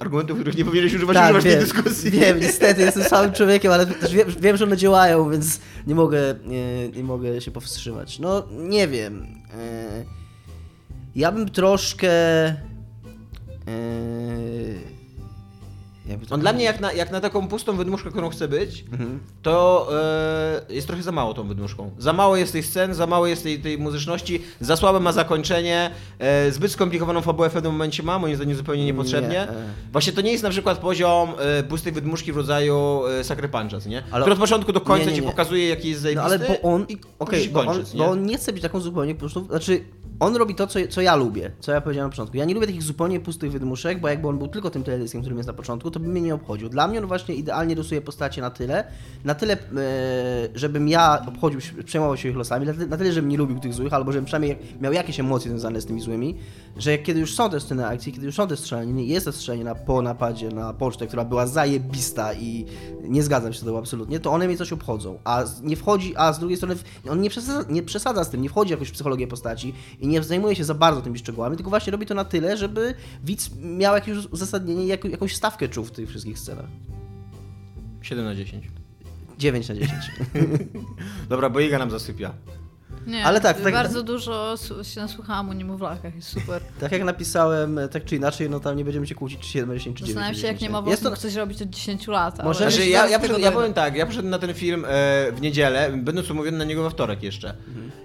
[0.00, 2.10] argumentów, których nie powinieneś używać, Tak, używać w tej wiem, dyskusji.
[2.10, 6.34] wiem, niestety, jestem samym człowiekiem, ale też wiem, wiem, że one działają, więc nie mogę,
[6.46, 8.18] nie, nie mogę się powstrzymać.
[8.18, 9.26] No, nie wiem.
[9.54, 10.04] E,
[11.16, 12.10] Ja bym troszkę...
[12.48, 12.56] e,
[16.28, 19.20] to On dla mnie jak na, jak na taką pustą wydmuszkę, którą chce być, Mhm.
[19.42, 19.88] to
[20.68, 21.90] e, jest trochę za mało tą wydmuszką.
[21.98, 25.90] Za mało jest tych scen, za mało jest tej, tej muzyczności, za słabe ma zakończenie,
[26.18, 29.28] e, zbyt skomplikowaną fabułę w pewnym momencie ma, moim zdaniem zupełnie niepotrzebnie.
[29.28, 29.54] Nie, e.
[29.92, 33.86] Właśnie to nie jest na przykład poziom e, pustej wydmuszki w rodzaju e, Sucker Punches,
[33.86, 34.02] nie?
[34.10, 35.28] Ale- Który od początku do końca Nie, nie, ci nie.
[35.30, 36.92] pokazuje, jaki jest No zajebisty ale bo on, i
[37.42, 39.84] się bo, on, bo on nie chce być taką zupełnie pustą, znaczy
[40.20, 42.36] on robi to, co, co ja lubię, co ja powiedziałem na początku.
[42.36, 45.38] Ja nie lubię takich zupełnie pustych wydmuszek, bo jakby on był tylko tym teledyskiem, którym
[45.38, 46.68] jest na początku, to by mnie nie obchodził.
[46.68, 48.84] Dla mnie on właśnie idealnie rysuje postacie na tyle,
[49.24, 49.58] na tyle, e,
[50.54, 54.12] żebym ja obchodził przejmował się ich losami, na tyle, żebym nie lubił tych złych, albo
[54.12, 56.36] żebym przynajmniej miał jakieś emocje związane z tymi złymi,
[56.76, 59.64] że kiedy już są te sceny akcji, kiedy już są te strzelanie, jest to strzelanie
[59.64, 62.66] na, po napadzie na pocztę, która była zajebista i
[63.02, 65.18] nie zgadzam się z tym absolutnie, to one mnie coś obchodzą.
[65.24, 66.76] A nie wchodzi, a z drugiej strony
[67.10, 69.74] on nie przesadza, nie przesadza z tym, nie wchodzi jakoś w psychologię postaci
[70.06, 72.94] i nie zajmuje się za bardzo tymi szczegółami, tylko właśnie robi to na tyle, żeby
[73.24, 76.66] widz miał jakieś uzasadnienie i jak, jakąś stawkę czuł w tych wszystkich scenach.
[78.02, 78.64] 7 na 10.
[79.38, 79.92] 9 na 10.
[81.28, 82.32] Dobra, bo Iga nam zasypia.
[83.06, 86.62] Nie, Ale tak, tak- bardzo dużo s- się nasłuchałam o niemowlakach, jest super.
[86.80, 89.74] tak jak napisałem, tak czy inaczej, no tam nie będziemy się kłócić, czy 7 na
[89.74, 90.62] 10, czy 9 na Zastanawiam się, jak 10.
[90.68, 92.44] niemowlak Jest to, coś robić od 10 lat.
[92.44, 94.88] Może- ale Znaczy, zaraz ja, ja, ja powiem tak, ja przyszedłem na ten film e,
[95.32, 97.54] w niedzielę, będąc umówiony na niego we wtorek jeszcze.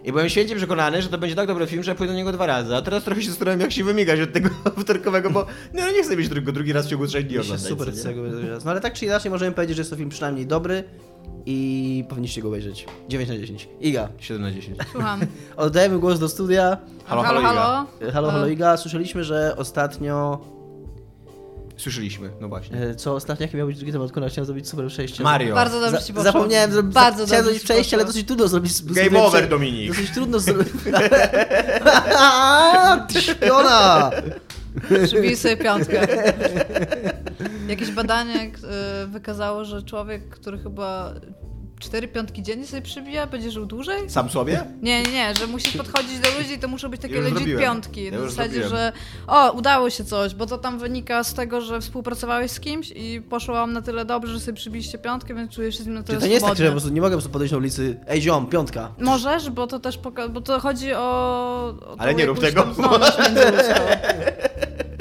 [0.03, 2.31] I byłem święcie przekonany, że to będzie tak dobry film, że ja pójdę do niego
[2.31, 2.75] dwa razy.
[2.75, 4.49] A teraz trochę się zastanawiam, jak się wymigać od tego
[4.83, 7.67] wtorkowego, bo no, nie chcę mieć drugi, drugi raz w ciągu trzech dni oglądać.
[7.67, 8.21] super co nie?
[8.65, 10.83] No ale tak czy inaczej możemy powiedzieć, że jest to film przynajmniej dobry
[11.45, 12.85] i powinniście go obejrzeć.
[13.09, 13.69] 9 na 10.
[13.81, 14.77] Iga, 7 na 10.
[14.91, 15.19] Słucham.
[15.57, 16.77] oddajemy głos do studia.
[17.05, 17.85] Halo, halo, halo, halo.
[18.13, 20.39] Halo, halo Iga, słyszeliśmy, że ostatnio...
[21.77, 22.77] Słyszeliśmy, no właśnie.
[22.77, 24.11] e, Co ostatnio, jaki miał być drugi temat?
[24.11, 25.23] Chciałem zrobić super przejście.
[25.23, 25.55] Mario.
[25.55, 26.31] Bardzo dobrze Za- ci poszło.
[26.31, 28.83] Zapomniałem zrobić, Bardzo chciałem zrobić ci przejście, ale dosyć trudno zrobić.
[28.83, 29.87] Game over, Dominik.
[29.91, 30.67] Dosyć trudno zrobić.
[33.13, 34.11] Ty śpiona!
[35.05, 36.07] Przybij sobie piątkę.
[37.67, 38.51] Jakieś badanie
[39.03, 41.13] y, wykazało, że człowiek, który chyba
[41.81, 44.09] cztery piątki dziennie sobie przybija, będzie żył dłużej?
[44.09, 44.63] Sam sobie?
[44.81, 47.59] Nie, nie, nie, że musisz podchodzić do ludzi i to muszą być takie Już legit
[47.59, 48.03] piątki.
[48.03, 48.69] Ja na zasadzie, zrobiłem.
[48.69, 48.93] że
[49.27, 53.21] o, udało się coś, bo to tam wynika z tego, że współpracowałeś z kimś i
[53.29, 56.03] poszło wam na tyle dobrze, że sobie przybiliście piątkę, więc czujesz się z nim na
[56.03, 57.51] tyle Czyli to nie jest tak, że ja po prostu nie mogę po prostu podejść
[57.51, 58.91] na ulicy Ej ziom, piątka.
[58.99, 60.97] Możesz, bo to też bo to chodzi o...
[60.99, 62.67] o Ale nie rób tego.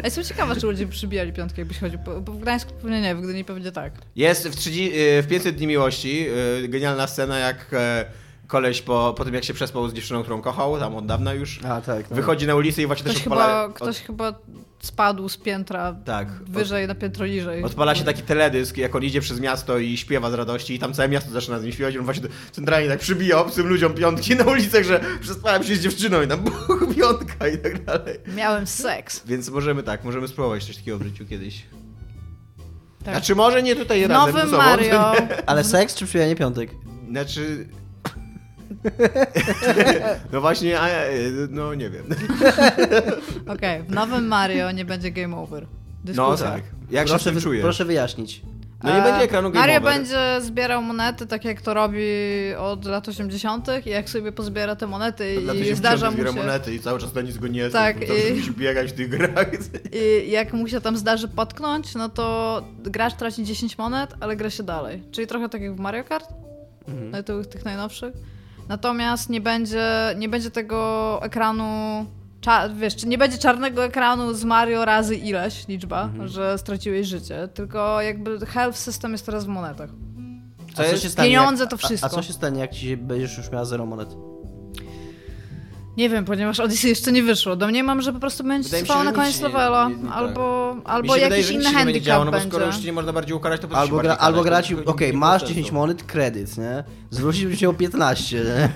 [0.01, 3.15] Ja jestem ciekawa, czy ludzie przybijali piątkę, jakbyś chodził, bo bo w Gdańsku pewnie nie,
[3.15, 3.93] w Gdyni pewnie tak.
[4.17, 6.27] Jest w, 30, y, w 500 dni miłości
[6.65, 8.05] y, genialna scena, jak e,
[8.51, 11.61] koleś po, po tym, jak się przespał z dziewczyną, którą kochał, tam od dawna już,
[11.65, 12.11] A tak.
[12.11, 12.17] No.
[12.17, 13.63] wychodzi na ulicę i właśnie Ktoś też odpala...
[13.63, 14.35] chyba, ktoś chyba
[14.81, 16.29] spadł z piętra Tak.
[16.33, 17.63] wyżej na piętro niżej.
[17.65, 20.95] Odpala się taki teledysk, jak on idzie przez miasto i śpiewa z radości i tam
[20.95, 21.97] całe miasto zaczyna z nim śpiewać.
[21.97, 26.23] On właśnie centralnie tak przybija obcym ludziom piątki na ulicach, że przespałem się z dziewczyną
[26.23, 28.19] i tam buch, piątka i tak dalej.
[28.37, 29.27] Miałem seks.
[29.27, 31.63] Więc możemy tak, możemy spróbować coś takiego w życiu kiedyś.
[33.05, 33.15] Tak.
[33.15, 34.63] Znaczy może nie tutaj W razem nowym ze sobą.
[34.63, 35.13] Mario.
[35.47, 36.71] Ale seks czy przybijanie piątek?
[37.11, 37.69] Znaczy...
[40.33, 40.89] no właśnie, a,
[41.51, 42.05] no nie wiem.
[43.55, 45.63] Okej, w nowym Mario nie będzie game over.
[45.63, 46.47] No Dyskusja.
[46.51, 46.63] tak.
[46.91, 47.63] Jak się proszę, tym wy- czujesz?
[47.63, 48.43] proszę wyjaśnić.
[48.83, 49.93] No nie E, będzie ekranu game Mario over.
[49.95, 51.99] będzie zbierał monety, tak jak to robi
[52.59, 53.69] od lat 80.
[53.87, 55.35] i jak sobie pozbiera te monety
[55.71, 56.37] i zdarza mu zbiera się...
[56.39, 58.35] monety i cały czas na nic go nie Tak, tak, i...
[58.35, 59.47] musi biegać w tych grach.
[60.27, 64.51] I jak mu się tam zdarzy potknąć, no to gracz traci 10 monet, ale gra
[64.51, 65.03] się dalej.
[65.13, 66.29] Czyli trochę tak jak w Mario Kart,
[66.89, 67.11] Mhm.
[67.11, 68.15] no tych, tych najnowszych.
[68.71, 71.65] Natomiast nie będzie, nie będzie tego ekranu,
[72.41, 76.29] cza- wiesz, czy nie będzie czarnego ekranu z Mario razy ileś liczba, Mhm.
[76.29, 79.91] że straciłeś życie, tylko jakby health system jest teraz w monetach.
[80.75, 81.03] Co A jest?
[81.03, 82.07] się stanie, Pieniądze jak, to a- wszystko.
[82.07, 84.09] A, co się stanie, jak ci będziesz już miała zero monet?
[85.97, 87.57] Nie wiem, ponieważ Odyssey jeszcze nie wyszło.
[87.57, 90.13] Domniemam, że po prostu będzie się, trwało na koniec się nie- levela, nie- nie- tak.
[90.17, 92.49] albo, albo się jakiś wydaje, inny się nie będzie działo, handicap no bo będzie.
[92.49, 95.13] skoro już ci nie można bardziej ukarać, to po Albo, się gra, albo grać, okej,
[95.13, 95.55] ma masz sensu.
[95.55, 96.85] 10 monet, kredyt, nie?
[97.11, 98.69] Zwrócić byś miał 15, nie?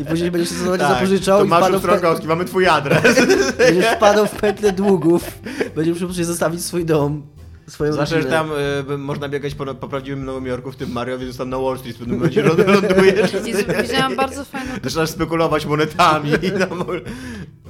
[0.00, 2.66] I później będziesz sobie Tak, zapożyczał to i masz wpadł w, pe- Strągowski, mamy twój
[2.66, 3.26] adres.
[3.58, 5.38] będziesz wpadał w pętlę długów,
[5.76, 7.22] będziesz musiał zostawić swój dom,
[7.66, 8.36] swoją Zawsze, że rodzinę.
[8.86, 11.58] tam y, można biegać po, po prawdziwym Nowym Jorku, w tym Mario, więc tam na
[11.58, 13.32] Wall Street w pewnym momencie ląd- lądujesz.
[13.82, 16.84] Widziałam bardzo fajną Zaczynasz spekulować monetami i tam...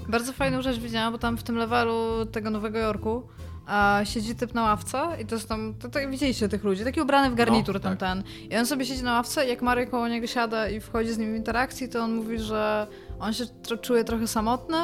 [0.08, 3.22] Bardzo fajną rzecz widziałam, bo tam w tym levelu tego Nowego Jorku
[3.66, 7.00] a siedzi typ na ławce i to jest tam, to, to widzieliście tych ludzi, taki
[7.00, 8.08] ubrany w garnitur No, tam tak.
[8.08, 8.22] ten.
[8.50, 11.18] I on sobie siedzi na ławce i jak Mario koło niego siada i wchodzi z
[11.18, 12.86] nim w interakcji, to on mówi, że
[13.20, 13.44] on się
[13.82, 14.76] czuje trochę samotny,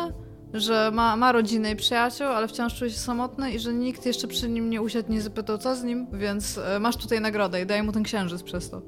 [0.54, 4.28] że ma, ma rodzinę i przyjaciół, ale wciąż czuje się samotny i że nikt jeszcze
[4.28, 7.66] przy nim nie usiadł, nie zapytał co z nim, więc e, masz tutaj nagrodę i
[7.66, 8.82] daje mu ten księżyc przez to.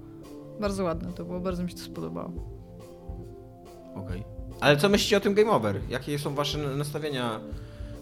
[0.61, 2.31] Bardzo ładne to było, bardzo mi się to spodobało.
[3.95, 4.25] Okej.
[4.61, 5.81] Ale co myślicie o tym Game Over?
[5.89, 7.41] Jakie są wasze nastawienia?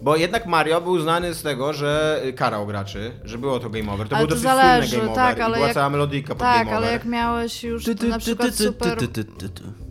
[0.01, 4.09] Bo jednak Mario był znany z tego, że karał graczy, że było to Game Over.
[4.09, 6.27] To Ale był to dosyć zależy, słynny Game tak, Over ale była jak- cała melodyjka
[6.35, 6.83] pod Tak, Game Over.
[6.87, 8.97] ale jak miałeś już na przykład Super,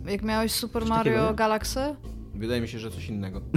[0.07, 1.33] jak miałeś Super Mario?
[1.33, 1.95] Galaxy,
[2.43, 3.41] Wydaje mi się, że coś innego.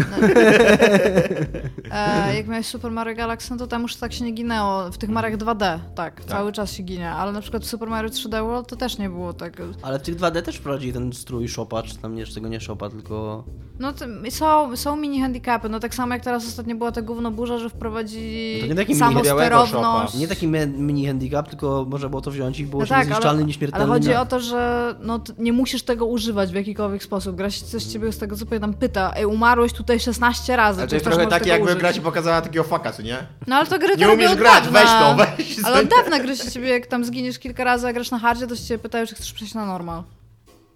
[1.93, 4.91] e, jak miałeś Super Mario Galaxy, no to tam już tak się nie ginęło.
[4.91, 8.11] W tych Mariach 2D, tak, cały czas się ginie, ale na przykład w Super Mario
[8.11, 9.63] 3D World to też nie było tak.
[9.83, 12.61] Ale w tych 2D też wprowadzili ten strój szopa, czy tam nie, czy tego nie
[12.61, 13.45] szopa, tylko...
[13.79, 17.31] No to, są, są mini handicapy, no tak samo jak teraz ostatnio była ta gówno
[17.31, 20.15] burza, że wprowadzili To nie taki mini samosterowność.
[20.15, 23.39] Nie taki mini handicap, tylko można było to wziąć i było No no tak, niezniszczalny,
[23.39, 23.85] ale, nieśmiertelny.
[23.85, 27.37] ale chodzi o to, że no, nie musisz tego używać w jakikolwiek sposób.
[27.37, 30.81] Gra się coś z ciebie z tego co pamiętam pyta, ej, umarłeś tutaj 16 razy,
[30.81, 31.79] Ale czy to jest trochę takie, jakby użyć?
[31.79, 33.17] gra ci pokazała takiego faka, co nie?
[33.47, 34.81] No ale to gry Nie umiesz grać, dawna.
[34.81, 35.65] weź to, weź.
[35.65, 38.47] Ale od dawna gry się ciebie, jak tam zginiesz kilka razy, a grasz na hardzie,
[38.47, 40.03] to się ciebie pytają, czy chcesz przejść na normal.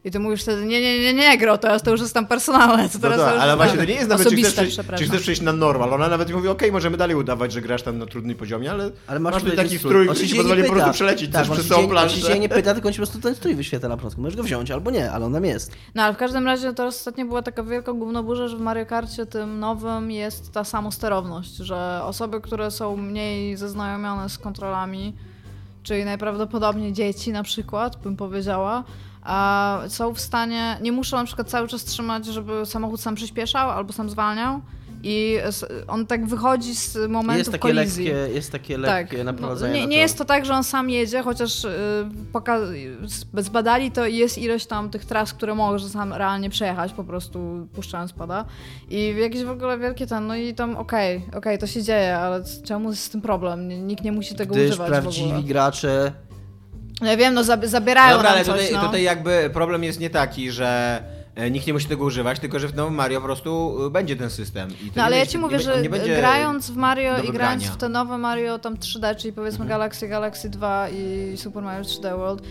[0.04, 2.88] I ty mówisz wtedy, nie, nie, nie, nie, gro, teraz to już jest tam personalne,
[2.88, 4.82] co No teraz tak, to już ale właśnie to nie jest nawet, czy chcesz, osobiste,
[4.82, 5.94] przejść, czy chcesz przejść na normal.
[5.94, 9.20] Ona nawet mówi, okej, możemy dalej udawać, że grasz tam na trudnym poziomie, ale, Ale
[9.20, 11.88] masz, masz, taki strój, który ci pozwoli po prostu przelecieć tak, przez się całą nie-
[11.98, 12.38] On się planszę.
[12.38, 14.20] nie pyta, tylko on ci po prostu ten strój wyświetla na początku.
[14.20, 15.72] Możesz go wziąć albo nie, ale on tam jest.
[15.94, 19.26] No ale w każdym razie to ostatnio była taka wielka gównoburza, że w Mario Karcie
[19.26, 25.14] tym nowym jest ta samosterowność, że osoby, które są mniej zaznajomione z kontrolami,
[25.82, 28.84] czyli najprawdopodobniej dzieci na przykład, bym powiedziała,
[29.88, 33.92] są w stanie, nie muszą na przykład cały czas trzymać, żeby samochód sam przyspieszał albo
[33.92, 34.61] sam zwalniał
[35.02, 35.38] i
[35.88, 38.04] on tak wychodzi z momentu Jest takie kolizji.
[38.04, 40.00] lekkie, jest takie Tak, lekkie no, naprowadzenie nie, na nie to.
[40.02, 41.64] jest to tak, że on sam jedzie, chociaż
[43.35, 47.04] yy, zbadali to i jest ilość tam tych tras, które może sam realnie przejechać, po
[47.04, 48.44] prostu puszczając pada.
[48.90, 52.44] I jakieś w ogóle wielkie ten, no i tam okej, okej, to się dzieje, ale
[52.64, 53.68] czemu jest z tym problem?
[53.68, 55.02] Nie- Nikt nie musi tego Gdyż używać w ogóle.
[55.02, 56.12] prawdziwi gracze...
[57.00, 58.86] No ja wiem, no zab- zabierają Dobra, ale coś, tutaj, no.
[58.86, 61.02] tutaj jakby problem jest nie taki, że
[61.34, 64.16] e, nikt nie musi tego używać, tylko że w nowym Mario po prostu e, będzie
[64.16, 64.70] ten system.
[64.96, 65.82] No ale ja ci mówię, że
[66.20, 69.68] grając w Mario i grając w te nowe Mario tam 3D, czyli powiedzmy Mhm.
[69.68, 72.42] Galaxy, Galaxy 2 i Super Mario 3D World,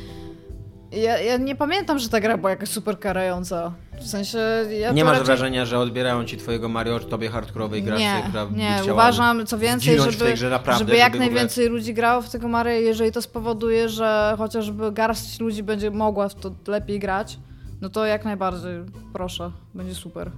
[0.92, 3.74] ja, ja nie pamiętam, że ta gra była jakaś super karająca.
[4.02, 4.38] W sensie
[4.80, 5.26] ja Nie masz raczej...
[5.26, 9.58] wrażenia, że odbierają ci twojego Mario, tobie hardkorowej graczy, Nie, która nie, chciała uważam co
[9.58, 12.72] więcej, żeby, grze naprawdę, żeby jak żeby w ogóle- najwięcej ludzi grało w tego Mario,
[12.74, 17.40] jeżeli to spowoduje, że chociażby garść ludzi będzie mogła w to lepiej grać,
[17.82, 18.72] no to jak najbardziej,
[19.14, 20.32] proszę, będzie super.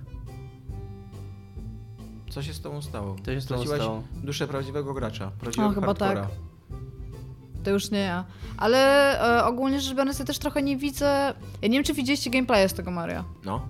[2.30, 3.16] Co się z tobą stało?
[3.26, 4.04] Co się z tobą stało?
[4.24, 6.22] duszę prawdziwego gracza, prawdziwego chyba hardcora.
[6.22, 6.51] tak.
[7.63, 8.24] To już nie ja.
[8.58, 8.80] Ale
[9.39, 11.34] e, ogólnie rzecz biorąc, ja też trochę nie widzę.
[11.62, 13.24] Ja nie wiem, czy widzieliście gameplay z tego Mario.
[13.45, 13.62] No.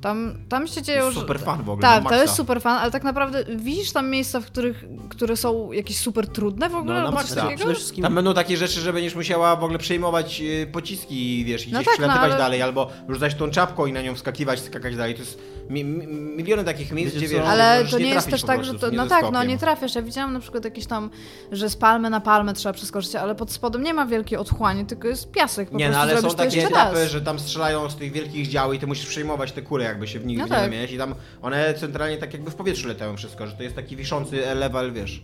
[0.00, 1.88] Tam, tam się jest że- super fan w ogóle.
[1.88, 5.72] Tak, to jest super fan, ale tak naprawdę widzisz tam miejsca, w których, które są
[5.72, 6.94] jakieś super trudne w ogóle?
[6.94, 7.48] No, na maksa.
[7.56, 8.02] Przede wszystkim...
[8.02, 11.78] Tam będą takie rzeczy, że będziesz musiała w ogóle przejmować y, pociski, wiesz, i No
[11.78, 14.96] gdzieś tak, przylatywać no, ale- dalej, albo rzucać tą czapką i na nią wskakiwać, skakać
[14.96, 15.14] dalej.
[15.14, 15.38] To jest
[15.70, 18.74] mi, mi, miliony takich miejsc, Wiecie gdzie wiesz, Ale to nie, jest też tak, że
[18.74, 18.90] to.
[18.90, 19.94] No tak, no nie trafisz.
[19.94, 21.10] Ja widziałam na przykład jakieś tam,
[21.52, 25.08] że z palmy na palmę trzeba przeskoczyć, ale pod spodem nie ma wielkiej otchłani, tylko
[25.08, 25.70] jest piasek.
[25.70, 27.10] Po Nie, no ale są takie etapy, raz.
[27.10, 30.18] że tam strzelają z tych wielkich dział i ty musisz przejmować te kule, jakby się
[30.20, 30.70] w nich No nie tak.
[30.72, 33.96] miałeś i tam one centralnie tak jakby w powietrzu latają wszystko, że to jest taki
[33.96, 35.22] wiszący level, wiesz.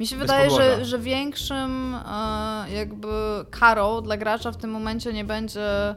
[0.00, 3.08] Mi się wydaje, że, że większym e, jakby
[3.50, 5.94] karą dla gracza w tym momencie nie będzie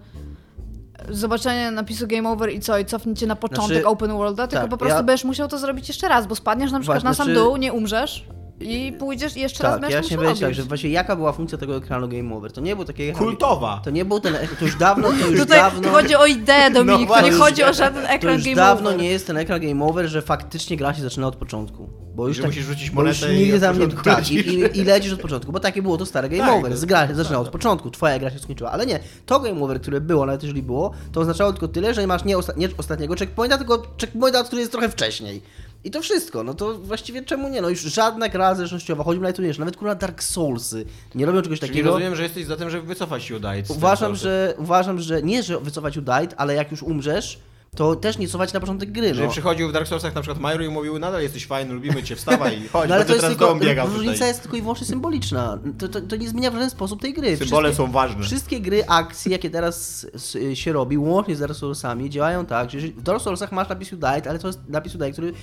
[1.10, 4.72] zobaczenie napisu Game Over i co, i cofnięcie na początek Znaczy, Open Worlda, tylko tak,
[4.72, 7.14] po prostu ja- będziesz musiał to zrobić jeszcze raz, bo spadniesz na przykład Właśnie, na
[7.16, 8.26] sam znaczy- dół, nie umrzesz
[8.60, 11.58] i pójdziesz i jeszcze raz Tak, będziesz ja się tak, że właśnie jaka była funkcja
[11.58, 12.52] tego ekranu Game Over?
[12.52, 13.26] To nie był taki ekran...
[13.26, 13.82] Kultowa!
[13.84, 14.34] To nie był ten...
[14.60, 15.90] To już dawno, to już Tutaj dawno...
[15.90, 17.32] chodzi o ideę, Dominik, to nie właśnie.
[17.32, 19.02] chodzi o żaden To ekran już Game dawno Over.
[19.02, 21.90] nie jest ten ekran Game Over, że faktycznie gra się zaczyna od początku.
[22.16, 24.48] Bo już tak, musisz rzucić bo już monetę i od tam nie, tak, i, lecisz.
[24.76, 26.72] i, i lecisz od początku, bo takie było to stare Game Tak, Over.
[26.72, 27.52] to- Z gra się tak, zaczyna od tak.
[27.52, 28.72] początku, twoja gra się skończyła.
[28.72, 32.08] Ale nie, to Game Over, które było, nawet jeżeli było, to oznaczało tylko tyle, że
[32.08, 35.42] masz nie, osta nie ostatniego checkpointa, tylko checkpointa, który jest trochę wcześniej.
[35.88, 37.62] I to wszystko, no to właściwie czemu nie?
[37.62, 41.70] No już żadna gra zręcznościowa, choćby wiesz, nawet kurwa Dark Soulsy nie robią czegoś Czyli
[41.72, 41.90] takiego.
[41.90, 45.98] rozumiem, że jesteś za tym, żeby wycofać z Uważam, że, uważam, że nie, że wycofać
[46.02, 47.40] died, ale jak już umrzesz,
[47.78, 49.08] to też nie cofać na początek gry.
[49.08, 49.32] Jeżeli No.
[49.32, 52.62] przychodził w Dark Soulsach na przykład Major i mówił, nadal jesteś fajny, lubimy cię, wstawaj
[52.62, 54.28] i chodź, No ale to jest teraz tylko, biegał różnica tutaj.
[54.28, 55.60] jest tylko i wyłącznie symboliczna.
[55.80, 57.38] To, to, to nie zmienia w żaden sposób tej gry.
[57.38, 58.24] Symbole Wszystkie- są ważne.
[58.24, 60.08] Wszystkie gry akcji, jakie teraz
[60.54, 64.28] się robi, łącznie z Dark Soulsami, działają tak, że w Dark Soulsach masz napis Died,
[64.28, 65.34] ale to jest napis Died, który,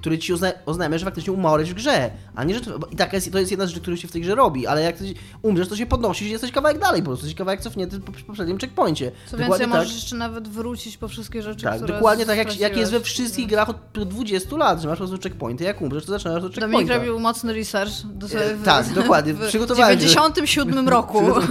[0.00, 2.10] który ci ozna- oznajmia, że faktycznie umarłeś w grze.
[2.34, 4.12] A nie, że to, I tak jest, to jest jedna z rzeczy, którą się w
[4.12, 7.06] tej grze robi, ale jak ty umrzesz, to się podnosisz i jesteś kawałek dalej, po
[7.06, 9.12] prostu jesteś kawałek cofnięty po poprzednim checkpoincie.
[9.26, 9.78] Co Dokładnie więcej, tak.
[9.80, 13.00] możesz jeszcze nawet wrócić po wszystkie rzeczy, Tak, które dokładnie tak jak, jak jest we
[13.00, 13.76] wszystkich grach od
[14.08, 16.94] 20 lat, że masz po prostu checkpointy, jak umrzesz, to zaczynasz od Dominik checkpointa.
[16.96, 17.92] robił mocny research.
[18.04, 19.34] Do E, tak, dokładnie.
[19.34, 20.06] W Przygotowałem się.
[20.06, 21.18] 97 roku.
[21.34, 21.46] Od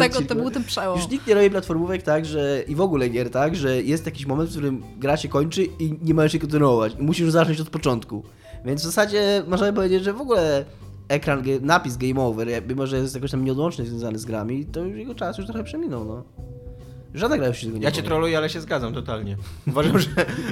[0.00, 0.98] tego to był ten przełom.
[1.00, 4.26] Już nikt nie robi platformówek tak, że i w ogóle gier tak, że jest jakiś
[4.26, 6.92] moment, w którym gra się kończy i nie możesz się kontynuować.
[6.98, 8.22] I musisz zacząć od początku.
[8.64, 10.64] Więc w zasadzie możemy powiedzieć, że w ogóle
[11.08, 14.98] ekran, napis Game Over, mimo że jest jakoś tam nieodłącznie związany z grami, to już
[14.98, 16.24] jego czas już trochę przeminął, no.
[17.14, 19.36] Żadna gra się tego nie Ja cię troluję, ale się zgadzam totalnie.
[19.66, 20.08] Uważam, że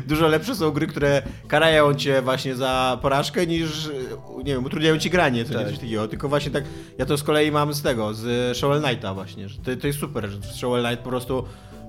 [0.07, 3.91] dużo lepsze są gry, które karają cię właśnie za porażkę niż,
[4.39, 5.69] nie wiem, utrudniają ci granie, nie Tak.
[5.69, 6.09] coś takiego.
[6.09, 6.65] Tylko właśnie tak,
[6.99, 10.29] ja to z kolei mam z tego, z Shovel Knighta właśnie, to, to jest super,
[10.31, 11.45] że Shovel Knight po prostu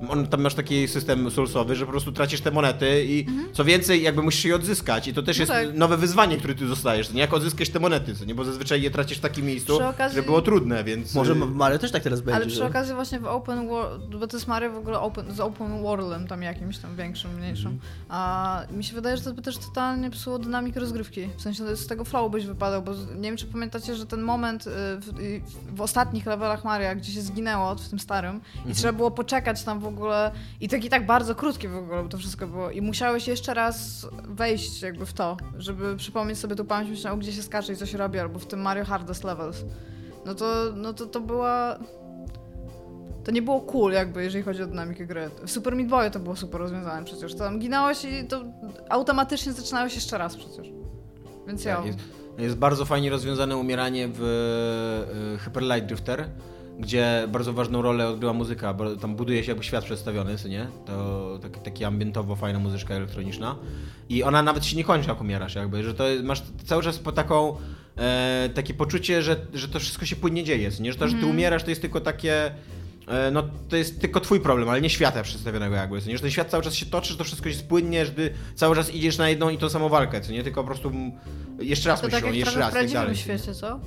[0.09, 4.03] on, tam masz taki system soulsowy, że po prostu tracisz te monety i co więcej,
[4.03, 5.77] jakby musisz je odzyskać i to też No jest tak.
[5.77, 7.19] nowe wyzwanie, które ty dostajesz, nie?
[7.21, 8.35] Jak odzyskać te monety, co nie?
[8.35, 11.15] Bo zazwyczaj je tracisz w takim miejscu, okazji- że było trudne, więc...
[11.15, 12.65] Może w Mario też tak teraz będzie, Ale przy że...
[12.65, 16.27] okazji właśnie w Open World, bo to jest Mario w ogóle open, z Open Worldem
[16.27, 17.71] tam jakimś tam większym, mniejszym.
[17.71, 17.81] Mhm.
[18.09, 21.27] A mi się wydaje, że to by też totalnie psuło dynamikę rozgrywki.
[21.37, 24.67] W sensie z tego flow byś wypadał, bo nie wiem czy pamiętacie, że ten moment
[24.67, 25.11] y, w,
[25.75, 28.71] w ostatnich levelach Mario, gdzie się zginęło w tym starym Mhm.
[28.71, 32.09] i trzeba było poczekać tam w ogóle i tak i tak bardzo krótkie w ogóle
[32.09, 36.65] to wszystko było i musiałeś jeszcze raz wejść jakby w to, żeby przypomnieć sobie tu
[36.65, 39.65] pamięć myślał, gdzie się skacze i co się robi, albo w tym Mario Hardest Levels.
[40.25, 40.45] No to,
[40.75, 41.79] no to, to była
[43.27, 45.29] to nie było cool jakby, jeżeli chodzi o dynamikę gry.
[45.45, 47.35] W Super Meat Boyu to było super rozwiązane przecież.
[47.35, 48.43] Tam ginąłeś i to
[48.89, 50.67] automatycznie zaczynałeś jeszcze raz przecież.
[51.47, 51.75] Więc ja...
[51.75, 51.99] Tak, jest,
[52.37, 54.23] jest bardzo fajnie rozwiązane umieranie w
[55.35, 56.29] e, Hyper Light Drifter,
[56.79, 60.67] gdzie bardzo ważną rolę odgrywa muzyka, bo tam buduje się jakby świat przedstawiony, co nie?
[60.85, 63.55] To taki, taki ambientowo fajna muzyczka elektroniczna.
[64.09, 67.11] I ona nawet się nie kończy, jak umierasz, jakby, że to masz cały czas po
[67.11, 67.55] taką,
[67.97, 70.91] e, takie poczucie, że, że to wszystko się płynnie dzieje, nie?
[70.93, 72.51] Że to, że ty umierasz, to jest tylko takie...
[73.07, 76.15] e, No, to jest tylko twój problem, ale nie świata przedstawionego jakby, co nie?
[76.17, 78.75] Że ten świat cały czas się toczy, że to wszystko jest płynnie, że ty cały
[78.75, 80.43] czas idziesz na jedną i tą samą walkę, co nie?
[80.43, 80.91] Tylko po prostu
[81.59, 83.15] jeszcze raz To myślisz, tak o jeszcze w raz i tak prawdziwym dalej.
[83.17, 83.79] świecie, co?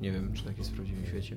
[0.00, 1.36] Nie wiem, czy tak jest w prawdziwym świecie.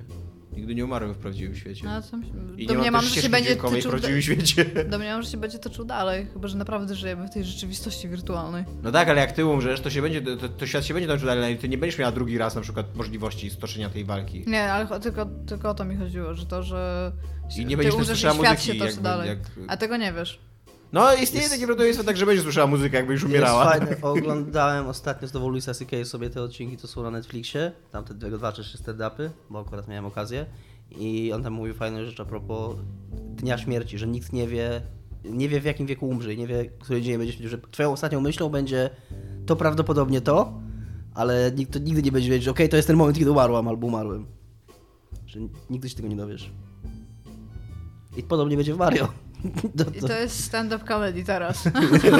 [0.56, 1.84] Nigdy nie umarłem w prawdziwym świecie.
[1.84, 2.16] No, co...
[2.56, 4.64] I nie mam że się będzie w prawdziwym świecie.
[4.90, 8.64] Domniemam, że się będzie toczył dalej, chyba że naprawdę żyjemy w tej rzeczywistości wirtualnej.
[8.82, 11.26] No tak, ale jak ty umrzesz, to się będzie, to, to świat się będzie toczył
[11.26, 14.44] dalej, i ty nie będziesz miała drugi raz na przykład możliwości stoczenia tej walki.
[14.46, 17.12] Nie, ale tylko, tylko o to mi chodziło, że to, że
[17.58, 19.28] I nie ty będziesz też umrzesz i świat muzyki, się toczy jakby, dalej.
[19.28, 19.38] jak-
[19.68, 20.45] A tego nie wiesz.
[20.92, 23.74] No, istnieje takie prawdopodobieństwo, tak, że będziesz słyszała muzykę, jakby już umierała.
[23.76, 24.02] Jest fajne.
[24.12, 26.04] Oglądałem ostatnio znowu Luisa C.K.
[26.04, 27.72] sobie te odcinki, co są na Netflixie.
[27.92, 30.46] Tam te dwie, dwa czy trzy stand-upy, bo akurat miałem okazję.
[30.90, 32.76] I on tam mówił fajną rzecz a propos
[33.12, 34.82] Dnia Śmierci, że nikt nie wie,
[35.24, 37.92] nie wie w jakim wieku umrze i nie wie, który dzień będzie śmierć, że twoją
[37.92, 38.90] ostatnią myślą będzie
[39.46, 40.60] to prawdopodobnie to,
[41.14, 43.68] ale nikt to nigdy nie będzie wiedzieć, że okej, to jest ten moment, kiedy umarłam
[43.68, 44.26] albo umarłem.
[45.26, 46.50] Że nigdy się tego nie dowiesz.
[48.16, 49.08] I podobnie będzie w Mario.
[49.76, 51.64] To, I to, to jest stand-up comedy teraz.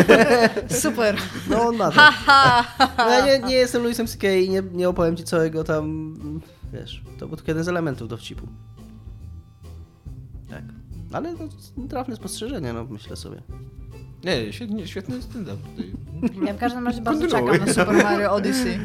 [0.83, 1.17] Super.
[1.51, 2.01] no on ma to.
[2.99, 4.29] No ja nie, nie jestem Louisem C.K.
[4.29, 6.15] i nie, nie opowiem ci całego tam,
[6.73, 8.47] wiesz, to był tylko jeden z elementów dowcipu.
[10.51, 10.63] Tak.
[11.13, 11.49] Ale no,
[11.89, 13.43] trafne spostrzeżenie, no myślę sobie.
[14.25, 15.93] Nie, świetny, świetny stand-up tutaj.
[16.47, 18.79] Ja w każdym razie bardzo czekam na Super Mario Odyssey.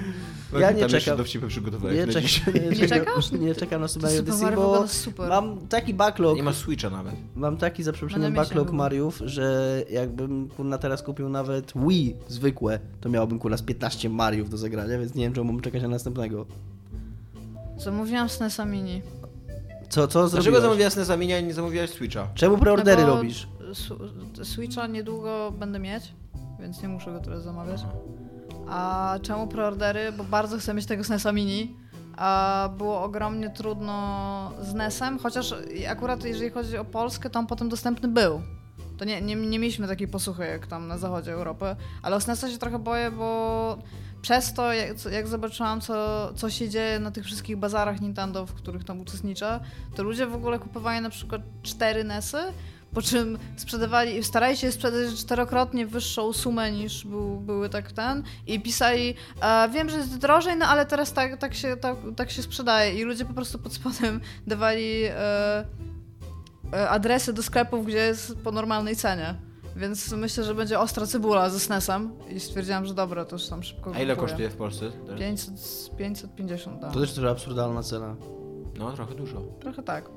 [0.60, 1.18] Ja nie Tam jeszcze czekam.
[1.18, 2.54] dowcipy przygotowałeś Nie, na czek- dzisiaj.
[2.54, 3.32] nie, Nie czekasz?
[3.32, 5.30] Nie czekam na Super Mario Mario bo super.
[5.30, 7.16] mam taki backlog, Nie ma Switcha nawet.
[7.36, 8.72] mam taki za przeproszeniem backlog.
[8.72, 14.50] Mariów, że jakbym kurna teraz kupił nawet Wii zwykłe, to miałbym kurna z 15 Mariów
[14.50, 16.46] do zagrania, więc nie wiem, czemu mam czekać na następnego.
[17.78, 19.02] Zamówiłam SNESa Mini.
[19.90, 20.62] Co, co Dlaczego zrobiłeś?
[20.64, 22.28] zamówiłaś Nesaminia i nie zamówiłaś Switcha?
[22.36, 23.48] Czemu preordery No robisz?
[24.44, 26.14] Switcha niedługo będę mieć,
[26.60, 27.82] więc nie muszę go teraz zamawiać.
[28.70, 30.12] A czemu preordery?
[30.12, 31.76] Bo bardzo chcę mieć tego SNESa Mini.
[32.18, 35.56] A było ogromnie trudno z NESem, chociaż
[35.90, 38.42] akurat jeżeli chodzi o Polskę, to on potem dostępny był.
[38.98, 42.50] To nie, nie, nie mieliśmy takiej posłuchy jak tam na zachodzie Europy, ale o SNESa
[42.52, 43.78] się trochę boję, bo
[44.22, 48.54] przez to, jak, jak zobaczyłam, co, co się dzieje na tych wszystkich bazarach Nintendo, w
[48.54, 49.60] których tam uczestniczę,
[49.96, 52.38] to ludzie w ogóle kupowali na przykład cztery NESy,
[52.94, 58.60] po czym sprzedawali, starali się sprzedać czterokrotnie wyższą sumę niż był, były tak ten i
[58.60, 62.42] pisali, e, wiem, że jest drożej, no ale teraz tak, tak, się, tak, tak się
[62.44, 65.66] sprzedaje i ludzie po prostu pod spodem dawali e,
[66.74, 69.36] e, adresy do sklepów, gdzie jest po normalnej cenie.
[69.76, 73.64] Więc myślę, że będzie ostra cebula ze SNES-em i stwierdziłam, że dobra, to już tam
[73.64, 74.16] szybko A ile kupuję.
[74.16, 74.92] kosztuje w Polsce?
[75.06, 75.20] teraz?
[75.20, 76.92] 500, 550, da.
[76.92, 78.16] To też trochę absurdalna cena.
[78.80, 79.42] No, trochę dużo.
[79.60, 80.10] Trochę tak.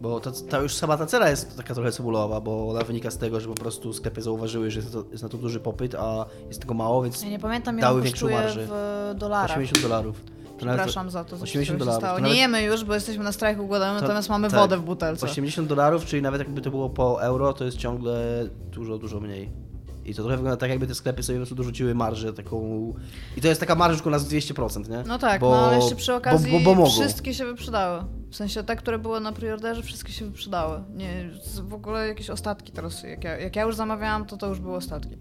[0.00, 0.20] Bo
[0.50, 3.48] ta, już sama ta cena jest taka trochę cebulowa, bo ona wynika z tego, że
[3.48, 7.02] po prostu sklepy zauważyły, że jest, jest na to duży popyt, a jest tego mało,
[7.02, 8.66] więc Ja nie pamiętam, Dały większą marżę.
[8.66, 9.50] w dolarach.
[9.50, 10.20] 80 dolarów.
[10.56, 12.02] Przepraszam za to, co 80 się dolarów.
[12.02, 12.18] stało.
[12.18, 14.60] Nie jemy już, bo jesteśmy na strajku głodowym, To- natomiast mamy tak.
[14.60, 15.26] wodę w butelce.
[15.26, 19.63] 80 dolarów, czyli nawet jakby to było po euro, to jest ciągle dużo, dużo mniej.
[20.04, 22.92] I to trochę wygląda tak, jakby te sklepy sobie po prostu dorzuciły marżę taką...
[23.36, 25.02] I to jest taka marża już u nas 200%, nie?
[25.06, 28.04] No tak, Bo- no ale jeszcze przy okazji bo, bo, bo wszystkie się wyprzedały.
[28.30, 30.80] W sensie te, które były na preorderze, wszystkie się wyprzedały.
[30.96, 31.30] Nie,
[31.62, 33.02] w ogóle jakieś ostatki teraz.
[33.02, 35.16] Jak ja, jak ja już zamawiałam, to to już były ostatki.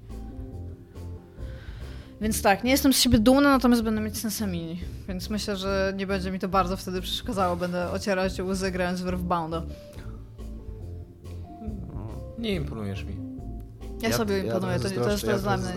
[2.22, 4.80] Więc tak, nie jestem z siebie dumna, natomiast będę mieć sensę mini.
[5.08, 7.56] Więc myślę, że nie będzie mi to bardzo wtedy przeszkadzało.
[7.56, 9.64] Będę ocierać łzy grając w Earthbounda.
[12.38, 13.33] Nie imponujesz mi.
[14.10, 15.68] Ja, sobie imponuję, to, trochę to jest to jest dla mnie.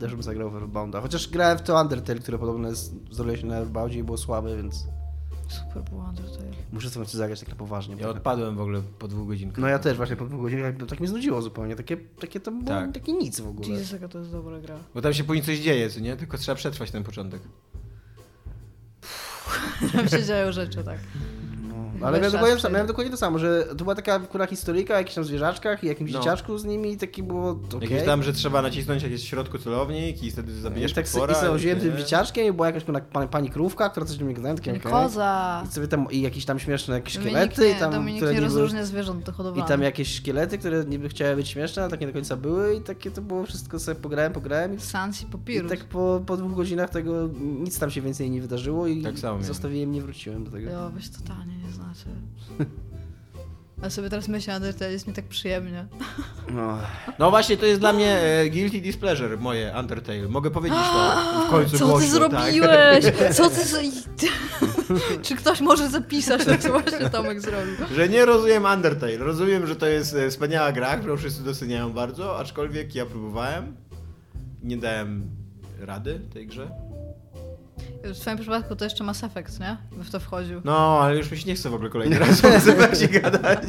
[0.00, 1.00] Też bym zagrał w Earthbounda.
[1.00, 4.56] Chociaż grałem w to Undertale, które podobno jest, zrobiło się na Earthboundzie i było słabe,
[4.56, 4.86] więc
[5.48, 6.50] Super było Undertale.
[6.72, 7.96] muszę sobie zagrać tak na poważnie.
[7.98, 9.58] Ja bo- odpadłem w ogóle po dwóch godzinkach.
[9.58, 11.76] No ja też właśnie po dwóch godzinach, tak mnie znudziło zupełnie.
[11.76, 12.92] Takie, takie to było, Tak.
[12.92, 13.68] takie nic w ogóle.
[13.68, 14.76] Jesus, jaka to jest dobra gra.
[14.94, 16.16] Bo tam się później coś dzieje, co nie?
[16.16, 17.42] Tylko trzeba przetrwać ten początek.
[19.92, 20.98] Tam się dzieją rzeczy, tak.
[22.04, 24.96] Ale miałem dokładnie, to, miałem dokładnie to samo, że to była taka kura historyjka o
[24.96, 26.18] jakichś tam zwierzaczkach i jakimś No.
[26.18, 27.80] dzieciaczku z nimi i takie było okej.
[27.80, 31.34] Jakieś tam, że trzeba nacisnąć jakieś w środku celownik i wtedy zabijesz I tak potwora.
[31.56, 31.76] i nie?
[31.76, 34.80] tym dzieciaczkiem i była jakaś pani, pani krówka, która coś do mnie gadała, okej.
[34.80, 35.62] koza.
[35.68, 38.34] I sobie tam, i jakieś tam śmieszne jakieś Dominik szkielety nie, i tam, Dominik które
[38.34, 42.00] nie rozróżnia zwierząt do i tam jakieś szkielety, które niby chciały być śmieszne, a tak
[42.00, 45.24] nie do końca były i takie to było wszystko sobie pograłem, pograłem i, Sans i
[45.24, 45.70] i Papyrus.
[45.70, 47.28] tak po, po dwóch godzinach tego
[47.60, 50.70] nic tam się więcej nie wydarzyło i Tak zostawiłem, nie wróciłem do tego.
[50.70, 51.70] Ja weź totalnie nie
[53.82, 55.86] Ja sobie teraz myślę, Undertale jest mi tak przyjemnie.
[56.52, 56.78] No.
[57.18, 60.28] No właśnie, to jest dla mnie e, guilty displeasure, moje Undertale.
[60.28, 63.04] Mogę powiedzieć to w końcu Co ty głośno, zrobiłeś?
[63.36, 63.60] Co ty.
[65.22, 67.76] Czy ktoś może zapisać to, co właśnie Tomek zrobił?
[67.76, 67.88] Tak?
[67.88, 69.16] Że nie rozumiem Undertale.
[69.16, 73.76] Rozumiem, że to jest e, wspaniała gra, którą wszyscy doceniają bardzo, aczkolwiek ja próbowałem.
[74.62, 75.30] Nie dałem
[75.80, 76.70] rady tej grze.
[78.04, 79.76] W twoim przypadku to jeszcze Mass Effect, nie?
[79.92, 80.60] By w to wchodził.
[80.64, 83.62] No, ale już mi się nie chce w ogóle kolejny raz o Zebercie gadać.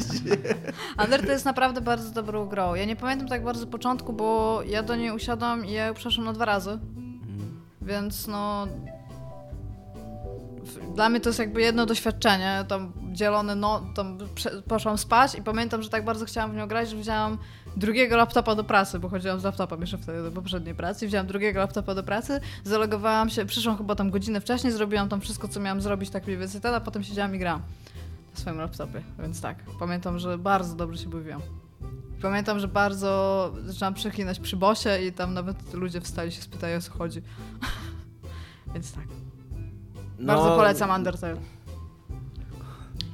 [1.04, 2.74] Undertale jest naprawdę bardzo dobrą grą.
[2.74, 6.26] Ja nie pamiętam tak bardzo początku, bo ja do niej usiadłam i ja ją przeszłam
[6.26, 6.78] na dwa razy.
[7.82, 8.66] Więc no...
[10.94, 14.18] Dla mnie to jest jakby jedno doświadczenie, tam dzielone, no, tam
[14.68, 17.38] poszłam spać i pamiętam, że tak bardzo chciałam w nią grać, że wzięłam
[17.76, 21.60] drugiego laptopa do pracy, bo chodziłam z laptopem jeszcze wtedy do poprzedniej pracy, wzięłam drugiego
[21.60, 25.80] laptopa do pracy, zalogowałam się, przyszłam chyba tam godzinę wcześniej, zrobiłam tam wszystko, co miałam
[25.80, 27.62] zrobić, tak mniej więcej ten, a potem siedziałam i grałam
[28.34, 31.40] na swoim laptopie, więc tak, pamiętam, że bardzo dobrze się bawiłam.
[32.22, 36.80] Pamiętam, że bardzo zaczęłam przeklinać przy bosie i tam nawet ludzie wstali się spytają o
[36.80, 37.22] co chodzi.
[38.74, 39.04] Więc tak.
[40.18, 41.36] Bardzo No, polecam Undertale.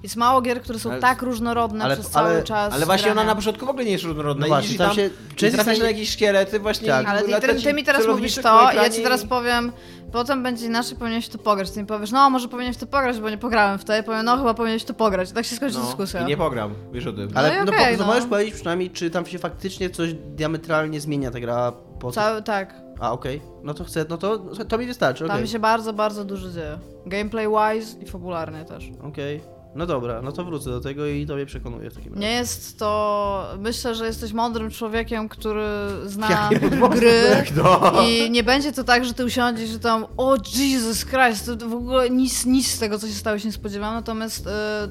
[0.03, 2.75] Jest mało gier, które są Ale- tak różnorodne ale- przez cały ale- czas.
[2.75, 3.31] Ale właśnie ona grania.
[3.31, 4.47] na początku w ogóle nie jest różnorodna.
[4.47, 6.89] No właśnie, tam tam, się- często trafiasz na jakieś szkielety właśnie.
[6.89, 7.07] Tak.
[7.09, 9.73] Ale ty, ty, ty mi teraz mówisz to, ja ci teraz powiem,
[10.13, 11.71] potem będzie inaczej, powinieneś to pograć.
[11.71, 13.93] Ty mi powiesz, no może powinieneś to pograć, bo nie pograłem w to.
[13.93, 15.31] Ja powiem, no chyba powinieneś to pograć.
[15.31, 16.21] I tak się skończy No, dyskusja.
[16.21, 17.29] I nie pogram, wiesz o tym.
[17.35, 18.15] Ale i no, okej, po, to no.
[18.15, 22.75] możesz powiedzieć przynajmniej, czy tam się faktycznie coś diametralnie zmienia ta gra po Cały, tak.
[23.01, 23.43] A, okej.
[23.63, 24.39] No to chcę, no to,
[24.69, 25.37] to mi wystarczy, okej.
[25.37, 26.79] Tam się bardzo, bardzo dużo dzieje.
[27.07, 28.91] Gameplay wise i fabularnie też.
[29.03, 29.60] Okej.
[29.75, 32.27] No dobra, no to wrócę do tego i tobie przekonuję w takim razie.
[32.27, 33.49] Nie jest to.
[33.59, 35.65] Myślę, że jesteś mądrym człowiekiem, który
[36.07, 37.13] zna Jakie gry.
[37.57, 37.93] No.
[38.09, 41.75] I nie będzie to tak, że ty usiądziesz, że tam, o Jesus Christ, to w
[41.75, 43.95] ogóle nic, nic z tego, co się stało, się nie spodziewałam.
[43.95, 44.89] Natomiast e,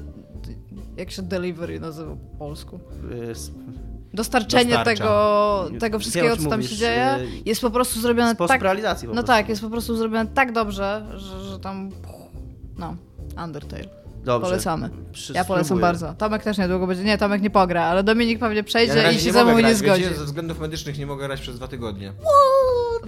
[0.96, 2.80] jak się delivery nazywa po polsku?
[3.26, 3.52] Jest-
[4.14, 5.02] Dostarczenie Dostarcza.
[5.04, 8.36] tego, Wiem, tego wszystkiego, czym co tam mówisz, się dzieje, y, jest po prostu zrobione
[8.36, 8.62] tak.
[8.62, 9.36] realizacji po No prostu.
[9.36, 11.90] tak, jest po prostu zrobione tak dobrze, że, że tam.
[12.78, 12.96] No,
[13.44, 13.99] Undertale.
[14.24, 14.46] Dobrze.
[14.50, 14.90] Polecamy.
[15.12, 15.82] Przy- Ja polecam spróbuję.
[15.82, 16.14] bardzo.
[16.18, 17.04] Tomek też niedługo będzie.
[17.04, 20.02] Nie, Tomek nie pogra, ale Dominik pewnie przejdzie Ja i się ze mną nie zgodzi.
[20.02, 22.12] Wiecie, ze względów medycznych nie mogę grać przez dwa tygodnie.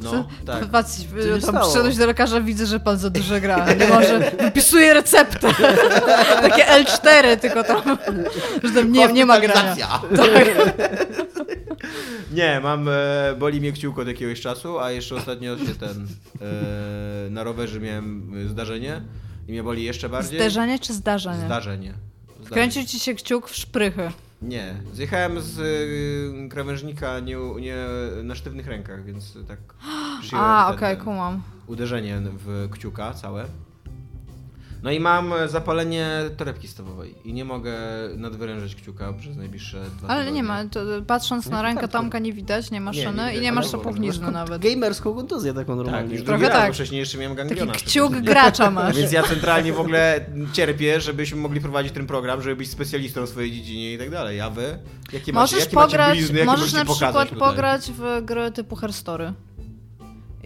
[0.03, 0.71] No, tak.
[0.71, 3.75] Tam przyszedłeś do lekarza, widzę, że pan za dużo gra.
[3.75, 5.49] Nie może, wypisuje receptę.
[6.49, 7.99] Takie L4, tylko tam,
[8.65, 9.87] że tam nie, nie ma grania.
[9.87, 10.73] Hospitalizacja.
[12.33, 12.93] Nie, mam, e,
[13.39, 16.07] boli mnie kciuko od jakiegoś czasu, a jeszcze ostatnio się ten,
[17.27, 19.03] e, na rowerze miałem e, zdarzenie
[19.49, 20.39] i mnie boli jeszcze bardziej.
[20.41, 21.47] Zderzenie czy zdarzenie?
[21.47, 21.95] Zdarzenie.
[22.29, 22.47] Zdarzenie.
[22.47, 24.11] Wkręcił ci się kciuk w szprychy.
[24.43, 27.77] Nie, zjechałem z y, krawężnika nie, nie
[28.23, 29.59] na sztywnych rękach, więc tak
[30.33, 31.43] A, okej, ten kumam.
[31.67, 33.45] uderzenie w kciuka całe.
[34.83, 37.73] No i mam e, zapalenie torebki stawowej i nie mogę
[38.17, 40.43] nadwyrężyć kciuka przez najbliższe dwa Ale tygodnie.
[40.43, 43.41] nie ma, to, patrząc na rękę Tomka nie widać, nie ma Nie, nie szyny i
[43.41, 44.63] nie masz Masz nawet.
[44.63, 46.15] Gamerską kontuzję taką Tak, normalnie.
[46.15, 46.71] już Trochę drugi raz, tak.
[46.71, 47.73] bo wcześniej jeszcze miałem Taki gangliona.
[47.73, 48.97] kciuk gracza masz.
[48.97, 53.29] Więc ja centralnie w ogóle cierpię, żebyśmy mogli prowadzić ten program, żeby być specjalistą w
[53.29, 54.41] swojej dziedzinie i tak dalej.
[54.41, 54.79] A wy?
[55.13, 58.77] Jakie macie, Możesz jakie macie pograć, blizny, jakie możesz na przykład pograć w gry typu
[58.77, 59.33] Herstory.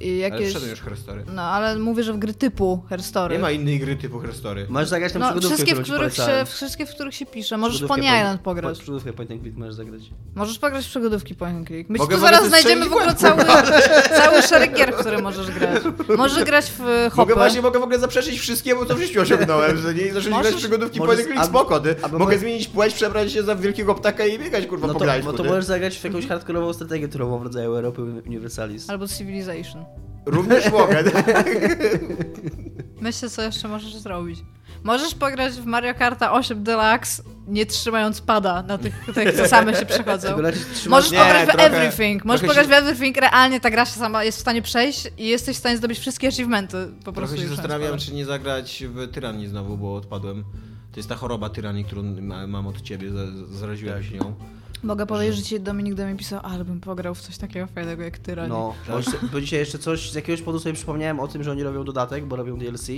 [0.01, 0.49] Ale jakieś...
[0.49, 1.25] wszedłem już Herstory.
[1.35, 3.35] No, ale mówię, że w gry typu Herstory.
[3.35, 4.67] Nie ma innej gry typu Herstory.
[4.69, 7.27] Możesz zagrać tam No, przygodówkę, wszystkie w, którą ci których się, wszystkie, w których się
[7.27, 7.57] pisze.
[7.57, 8.79] Możesz Pony Island pograć.
[8.79, 10.03] Przygodówkę point and click możesz zagrać.
[10.35, 11.91] Możesz pograć w przygodówki point and click.
[11.91, 13.45] My Mogę tu zaraz znajdziemy w ogóle cały,
[14.23, 15.83] cały szereg gier, w które możesz grać.
[16.17, 17.35] Możesz grać w Mogę hopy.
[17.35, 20.57] właśnie mogę w ogóle zaprzeczyć wszystkiemu, co w życiu osiągnąłem, że nie zacząć grać w
[20.57, 21.97] przygodówki możesz- point and click spoko, ty.
[22.13, 25.05] Mogę mo- zmienić płeć, przebrać się za wielkiego ptaka i biegać kurwa No po to,
[25.05, 28.91] grajsku, no to możesz zagrać w jakąś hardkorową strategię turową w rodzaju Europy Universalis.
[28.91, 29.86] Albo Civilization.
[30.27, 31.05] Również mogę.
[33.01, 34.39] Myślę, co jeszcze możesz zrobić.
[34.85, 39.75] Możesz pograć w Mario Karta 8 Deluxe, nie trzymając pada na tych, tych co same
[39.75, 40.29] się przechodzą.
[40.89, 42.25] Możesz Nie, pograć w trochę- Everything.
[42.25, 45.27] Możesz pograć się- w Everything, realnie ta gra się sama jest w stanie przejść i
[45.29, 47.13] jesteś w stanie zdobyć wszystkie achievementy po prostu.
[47.13, 50.45] Trochę się już zastanawiam, czy nie zagrać w Tyranii znowu, bo odpadłem.
[50.93, 54.35] To jest ta choroba tyranii, którą ma- mam od ciebie, za- zaraziłem się nią.
[54.87, 58.03] Mogę powiedzieć, że ci Dominik do mnie pisał, ale bym pograł w coś takiego fajnego
[58.03, 58.49] jak Tyrani.
[58.49, 61.51] No, bo, jeszcze- bo dzisiaj jeszcze coś, z jakiegoś powodu sobie przypomniałem o tym, że
[61.51, 62.89] oni robią dodatek, bo robią DLC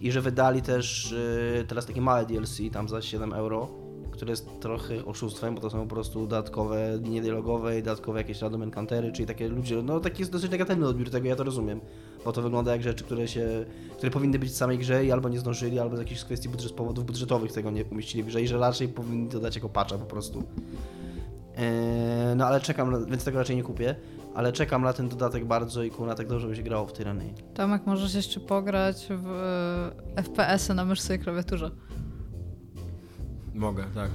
[0.00, 3.68] i że wydali też y, teraz takie małe DLC, tam za 7 euro,
[4.12, 8.40] które jest trochę oszustwem, bo to są po prostu dodatkowe linie dialogowe i dodatkowe jakieś
[8.42, 11.80] random encountery, czyli takie ludzie, no taki jest dosyć negatywny odbiór tego, ja to rozumiem,
[12.24, 13.64] bo to wygląda jak rzeczy, które się,
[13.96, 16.70] które powinny być w samej grze i albo nie zdążyli, albo z jakichś kwestii budżet,
[16.70, 19.98] z powodów budżetowych tego nie umieścili w grze i że raczej powinni dodać jako patcha
[19.98, 20.42] po prostu.
[21.56, 23.94] Eee, no ale czekam, więc tego raczej nie kupię,
[24.34, 27.34] ale czekam na ten dodatek bardzo i kurna tak dobrze by się grało w Tyranii.
[27.54, 29.26] Tomek, możesz jeszcze pograć w
[30.16, 31.70] e, FPS-y na myszce i klawiaturze.
[33.54, 34.10] Mogę, tak.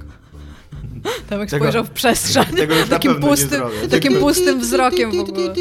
[1.30, 2.44] Tomek Tego- spojrzał w przestrzeń.
[2.44, 5.54] tego już na takim pustym, takim pustym wzrokiem w ogóle.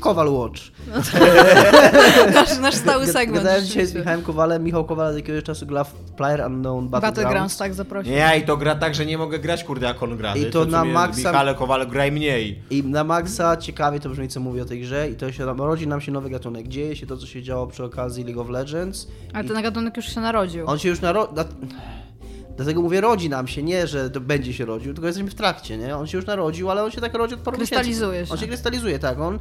[0.00, 0.60] Kowal Watch.
[2.34, 3.44] Nasz, nasz stały segment.
[3.44, 3.94] Gadałem dzisiaj z.
[3.94, 4.64] Michałem Kowalem.
[4.64, 7.56] Michał Kowal od jakiegoś czasu gra w Player Unknown Battlegrounds Battlegrounds.
[7.56, 8.12] tak zaprosił.
[8.12, 10.36] Nie, i to gra tak, że nie mogę grać, kurde, jak on gra.
[10.36, 12.62] I to co na maksa- Michale Kowale, graj mniej.
[12.70, 15.86] I na maksa ciekawie to brzmi, co mówię o tej grze i to się rodzi
[15.86, 16.68] nam się nowy gatunek.
[16.68, 19.08] Dzieje się to, co się działo przy okazji League of Legends.
[19.32, 20.66] Ale I ten gatunek już się narodził.
[20.66, 21.36] On się już narodził.
[22.58, 25.78] Dlatego mówię, rodzi nam się, nie, że to będzie się rodził, tylko jesteśmy w trakcie,
[25.78, 25.96] nie?
[25.96, 28.32] On się już narodził, ale on się tak rodzi od paru Krystalizuje się.
[28.32, 29.20] On się krystalizuje, tak.
[29.20, 29.38] On,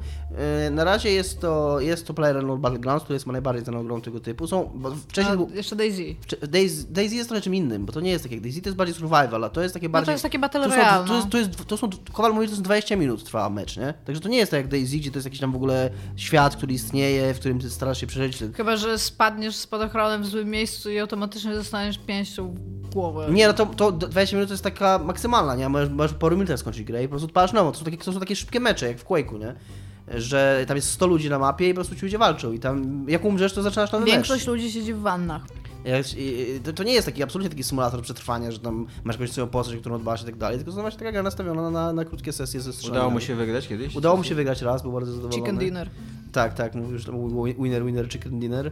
[0.63, 4.19] yy, na razie jest to, jest to PlayerUnknown Battlegrounds, który jest najbardziej znaną grą tego
[4.19, 4.47] typu.
[4.47, 6.15] Są, bo wcześniej A, był, jeszcze Daisy.
[6.47, 8.77] Daisy, Daisy jest trochę czym innym, bo to nie jest tak jak Daisy, to jest
[8.77, 10.05] bardziej survival, a to jest takie No bardziej...
[10.05, 11.31] to jest takie Battle to są, Royale, to, jest, no.
[11.31, 13.93] to, jest, to są, Kowal mówi, że to jest 20 minut trwa mecz, nie?
[14.05, 16.55] Także to nie jest tak jak Daisy, gdzie to jest jakiś tam w ogóle świat,
[16.55, 18.43] który istnieje, w którym ty starasz się przeżyć.
[18.53, 23.06] Chyba, że spadniesz spadochronem w złym miejscu i automatycznie dostaniesz pięścią w głowę.
[23.29, 25.69] Nie, no to, to 20 minut to jest taka maksymalna, nie?
[25.69, 27.71] Możesz, możesz po minutach skończyć grę i po prostu odpalasz nową.
[27.71, 29.55] To są takie, to są takie szybkie mecze, jak w Quake'u, nie?
[30.15, 33.05] Że tam jest 100 ludzi na mapie i po prostu ci ludzie walczą i tam
[33.07, 34.47] jak umrzesz, to zaczynasz nowy Większość mecz.
[34.47, 35.41] ludzi siedzi w wannach.
[36.63, 39.75] To, to nie jest taki absolutnie taki symulator przetrwania, że tam masz jakąś swoją postać,
[39.79, 42.59] którą odbałasz i tak dalej, tylko to właśnie taka gra nastawiona na, na krótkie sesje
[42.61, 42.97] ze strzelaniami.
[42.99, 43.95] Udało mu się wygrać kiedyś?
[43.95, 45.35] Udało mu się wygrać raz, był bardzo zadowolony.
[45.41, 45.89] Chicken dinner.
[46.31, 48.71] Tak, tak, mówił, że to był wi- winner, winner, chicken dinner.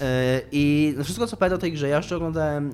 [0.00, 2.72] E, I wszystko, co pamiętam o tej grze, ja jeszcze oglądałem e,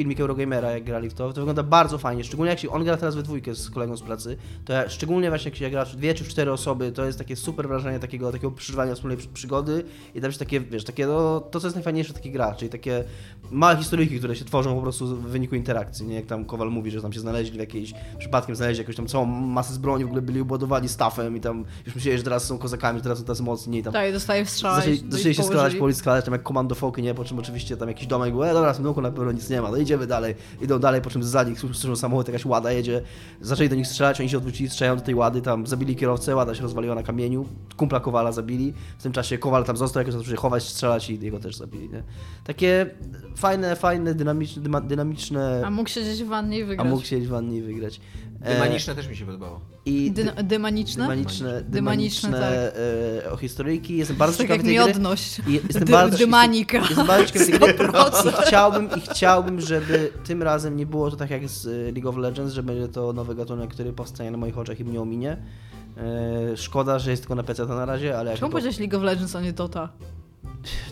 [0.00, 2.96] filmik Eurogamera, jak grali w to, to wygląda bardzo fajnie, szczególnie jak się, on gra
[2.96, 5.96] teraz we dwójkę z kolegą z pracy, to ja, szczególnie właśnie jak się gra w
[5.96, 9.28] dwie czy w cztery osoby, to jest takie super wrażenie takiego, takiego przeżywania wspólnej przy-
[9.28, 9.84] przygody
[10.14, 12.70] i tam się takie, wiesz, takie, no, to co jest najfajniejsze w takiej gra, czyli
[12.70, 13.04] takie
[13.50, 16.90] małe historyjki, które się tworzą po prostu w wyniku interakcji, nie, jak tam Kowal mówi,
[16.90, 20.06] że tam się znaleźli w jakiejś, przypadkiem znaleźli jakąś tam całą masę z broni, w
[20.06, 23.24] ogóle byli ubudowani stafem i tam już myśleli, że teraz są kozakami, że teraz są
[23.24, 24.44] tacy mocni i tam Tak, i dostaje
[25.08, 25.78] Zaczęli, się składać położyli.
[25.78, 27.14] po ulicy, składać tam jak komando foki, nie?
[27.14, 29.70] Po czym oczywiście tam jakiś domek był, e dobra, w na pewno nic nie ma,
[29.70, 30.34] no idziemy dalej.
[30.62, 33.02] Idą dalej, po czym za nich słyszą samochód, jakaś łada jedzie,
[33.40, 36.54] zaczęli do nich strzelać, oni się odwrócili, strzelają do tej łady, tam zabili kierowcę, łada
[36.54, 40.30] się rozwaliła na kamieniu, kumpla Kowala zabili, w tym czasie Kowal tam został, jakoś zaczął
[40.30, 42.02] się chować, strzelać i jego też zabili, nie?
[42.44, 42.90] Takie
[43.36, 46.88] fajne, fajne, dynamiczne, dynamiczne, A mógł siedzieć w wannie i a wygrać.
[46.88, 48.00] mógł siedzieć w wannie i wygrać.
[48.42, 49.60] E, Dymaniczne też mi się podobało.
[49.84, 51.02] I Dyn dymaniczne?
[51.02, 52.72] dymaniczne, Dymaniczne, dymaniczne
[53.26, 54.94] e, o historyjki, jestem bardzo tak ciekawy jak tej gry.
[54.94, 55.40] miodność.
[55.48, 56.78] I jestem Dy- bardzo, dymanika.
[56.78, 57.86] Jestem bardzo ciekawy tej gry.
[57.88, 58.28] 100%.
[58.28, 62.08] I chciałbym, I chciałbym, żeby tym razem nie było to tak jak z y, League
[62.08, 65.36] of Legends, że będzie to nowy gatunek, który powstanie na moich oczach i mnie ominie.
[65.96, 68.52] E, szkoda, że jest tylko na PC to na razie, ale jak Czemu to...
[68.52, 69.88] powiedziałeś League of Legends, a nie Dota?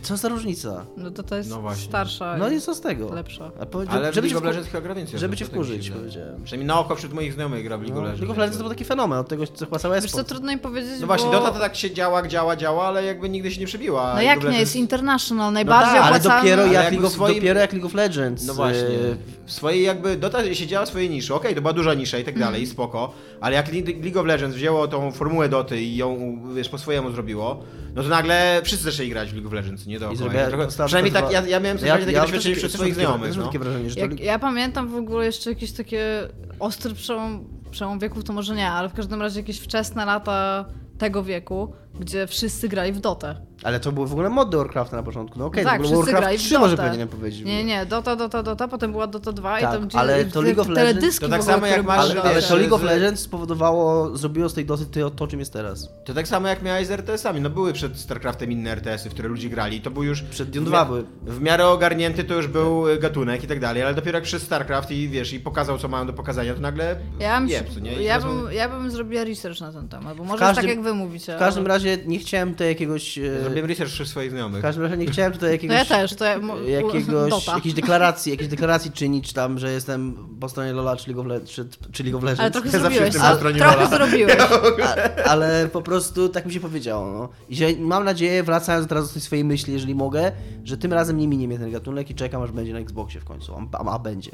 [0.02, 0.86] Co za różnica?
[0.96, 3.14] No to to jest No starsza No i co z tego?
[3.14, 3.50] lepsza.
[3.88, 5.18] Ale w żeby, League cię of Legends chyba gra więcej.
[5.20, 6.44] żeby cię tak mi się wkurzyć, powiedziałem.
[6.44, 8.20] Przynajmniej na oko wśród moich znajomych gra w League No, of Legends.
[8.20, 10.52] League of Legends to był taki fenomen, od tego co chyba cały Wiesz co, trudno
[10.52, 11.30] mi powiedzieć, No właśnie.
[11.30, 14.02] Dota to tak się działa, działa, działa, ale jakby nigdy się nie przebiła.
[14.14, 17.34] No League jak nie, jest international, najbardziej tak, Ale dopiero Ale jak, League of, swoim-
[17.34, 18.46] dopiero jak League of Legends.
[18.46, 18.80] No właśnie.
[18.82, 19.16] e,
[19.46, 21.34] W swojej jakby Dota siedziała w swojej niszy.
[21.34, 22.70] Okej, to była duża nisza i tak dalej, Mhm.
[22.72, 23.12] spoko.
[23.40, 27.10] Ale jak Le- League of Legends wzięło tą formułę Doty i ją, wiesz, po swojemu
[27.10, 27.62] zrobiło,
[27.94, 30.30] no to nagle wszyscy zaczęli grać w League of Legends, nie dookoła.
[30.30, 33.36] Trochę- dostała Przynajmniej tak, ja, ja miałem coś ja, takie ja doświadczenie wśród swoich znajomych,
[33.36, 33.46] no.
[33.46, 36.28] takie wrażenie, że to Jak, ja pamiętam w ogóle jeszcze jakieś takie
[36.60, 40.64] ostry przełom, przełom wieków, to może nie, ale w każdym razie jakieś wczesne lata
[40.98, 43.47] tego wieku, gdzie wszyscy grali w Dotę.
[43.62, 45.38] Ale to były w ogóle mody Warcrafta na początku.
[45.38, 47.44] No okej, tak, to Warcraft grali w 3 może powinienem powiedzieć.
[47.44, 50.40] Nie, nie, Dota, Dota, Dota, potem była Dota 2 Tak, i tam gdzie ale to
[50.40, 54.16] League of Legends- to tak samo jak masz, Ale, ale to League of Legends spowodowało,
[54.16, 55.88] zrobiło z tej dosyć to, to, czym jest teraz.
[56.04, 57.40] To tak samo jak miałeś z RTS-ami.
[57.40, 59.80] No były przed StarCraftem inne RTS-y, w które ludzie grali.
[59.80, 60.22] To był już.
[60.22, 61.04] Przed Dune w 2 mia- były.
[61.26, 64.44] W miarę ogarnięty to już był y, gatunek i tak dalej, ale dopiero jak przyszedł
[64.44, 66.96] StarCraft i wiesz, i pokazał co mają do pokazania, to nagle.
[67.20, 68.02] Ja bym, jeb, co nie?
[68.02, 70.80] I ja, bym, ja bym zrobiła research na ten temat, bo może każdym- tak jak
[70.82, 71.36] wy mówicie.
[71.36, 73.18] W każdym ale- razie nie chciałem tutaj jakiegoś...
[73.18, 74.58] e, Zrobiłem research wśród swoich znajomych.
[74.58, 75.76] W każdym razie nie chciałem tutaj To jakiegoś...
[75.76, 77.54] ja też, to ja, jakiegoś, Dota.
[77.54, 81.40] jakiejś deklaracji, jakiejś deklaracji czynić tam, że jestem po stronie Lola czy League of, Le-
[81.40, 82.40] czy, czy League of Legends.
[82.40, 83.88] Ale trochę Ja zawsze zrobiłeś, jestem po ale trochę Lola.
[83.88, 84.36] zrobiłeś.
[84.86, 87.12] A, ale po prostu tak mi się powiedziało.
[87.12, 87.28] No.
[87.48, 90.32] I że mam nadzieję, wracając teraz do tej swojej myśli, jeżeli mogę,
[90.64, 93.24] że tym razem nie minie mnie ten gatunek i czekam, aż będzie na Xboxie w
[93.24, 93.54] końcu.
[93.72, 94.30] A, a, a będzie.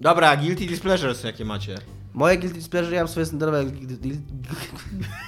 [0.00, 1.78] Dobra, Guilty Displeasures jakie macie?
[2.14, 3.64] Moje Guilty Pleasure, ja mam swoje standardowe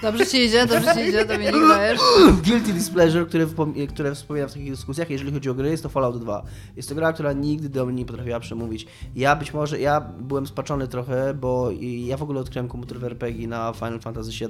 [0.02, 2.00] Dobrze ci idzie, dobrze ci idzie, Dominik, dajesz.
[2.46, 3.46] guilty Displeasure, które,
[3.88, 6.44] które wspominam w takich dyskusjach, jeżeli chodzi o gry, jest to Fallout 2.
[6.76, 8.86] Jest to gra, która nigdy do mnie nie potrafiła przemówić.
[9.16, 13.48] Ja być może, ja byłem spaczony trochę, bo ja w ogóle odkryłem komputer w RPG
[13.48, 14.48] na Final Fantasy VII,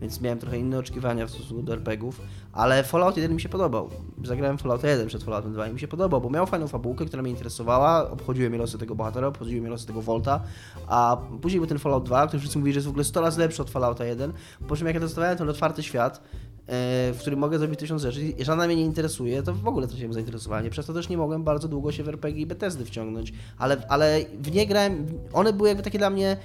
[0.00, 2.20] więc miałem trochę inne oczekiwania w stosunku do RPGów,
[2.52, 3.90] ale Fallout 1 mi się podobał.
[4.24, 7.22] Zagrałem Fallout 1 przed Falloutem 2 i mi się podobał, bo miał fajną fabułkę, która
[7.22, 10.40] mnie interesowała, obchodziły mnie losy tego bohatera, obchodziły mnie losy tego Volta,
[10.88, 13.40] a później był ten Fallout 2, który wszyscy mówili, że jest w ogóle 100 razy
[13.40, 14.32] lepszy od Fallouta 1,
[14.68, 16.22] po czym jak ja dostawałem ten otwarty świat, e,
[17.12, 18.22] w którym mogę zrobić tysiąc rzeczy.
[18.22, 20.70] I żadna mnie nie interesuje, to w ogóle traciłem zainteresowanie.
[20.70, 24.20] Przez to też nie mogłem bardzo długo się w RPG i Bethesdy wciągnąć, ale, ale
[24.42, 26.36] w nie grałem, one były jakby takie dla mnie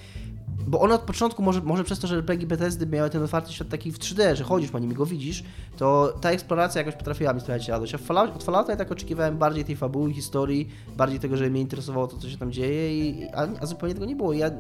[0.68, 3.70] bo one od początku, może, może przez to, że RPG Bethesdy miały ten otwarty świat
[3.70, 5.44] taki w 3D, że chodzisz po nim i go widzisz,
[5.78, 7.96] to ta eksploracja jakoś potrafiła mi sprawiać radość.
[7.96, 11.62] A Fallout, od Fallouta ja tak oczekiwałem bardziej tej fabuły, historii, bardziej tego, żeby mnie
[11.62, 14.34] interesowało to, co się tam dzieje, i, a, a zupełnie tego nie było.
[14.34, 14.52] Ja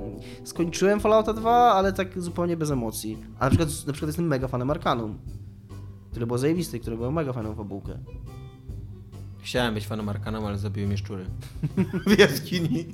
[0.43, 3.17] skończyłem Fallouta 2, ale tak zupełnie bez emocji.
[3.39, 5.17] A na przykład, na przykład jestem mega fanem Arkanum,
[6.11, 7.97] które było zajebiste które było mega fajną fabułkę.
[9.41, 11.25] Chciałem być fanem Arkaną, ale zabiły mnie szczury.
[12.07, 12.85] w jaskini.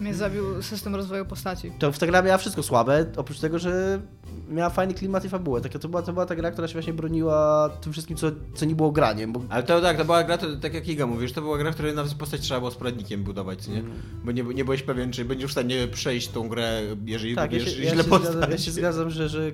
[0.00, 1.72] Mnie zabił system rozwoju postaci.
[1.78, 4.00] To w ta gra miała wszystko słabe, oprócz tego, że
[4.48, 5.60] miała fajny klimat i fabułę.
[5.60, 8.64] Taka to była, to była ta gra, która się właśnie broniła tym wszystkim, co, co
[8.64, 11.32] nie było graniem, bo Ale to tak, to była gra, to, tak jak Iga mówisz,
[11.32, 13.78] to była gra, w której nawet postać trzeba było z poradnikiem budować, nie?
[13.78, 13.92] Mm.
[14.24, 17.60] Bo nie, nie byłeś pewien, czy będziesz w stanie przejść tą grę, jeżeli Tak, ja
[17.60, 18.32] się, ja, źle się postać.
[18.32, 19.52] zgadzam, ja się zgadzam, że, że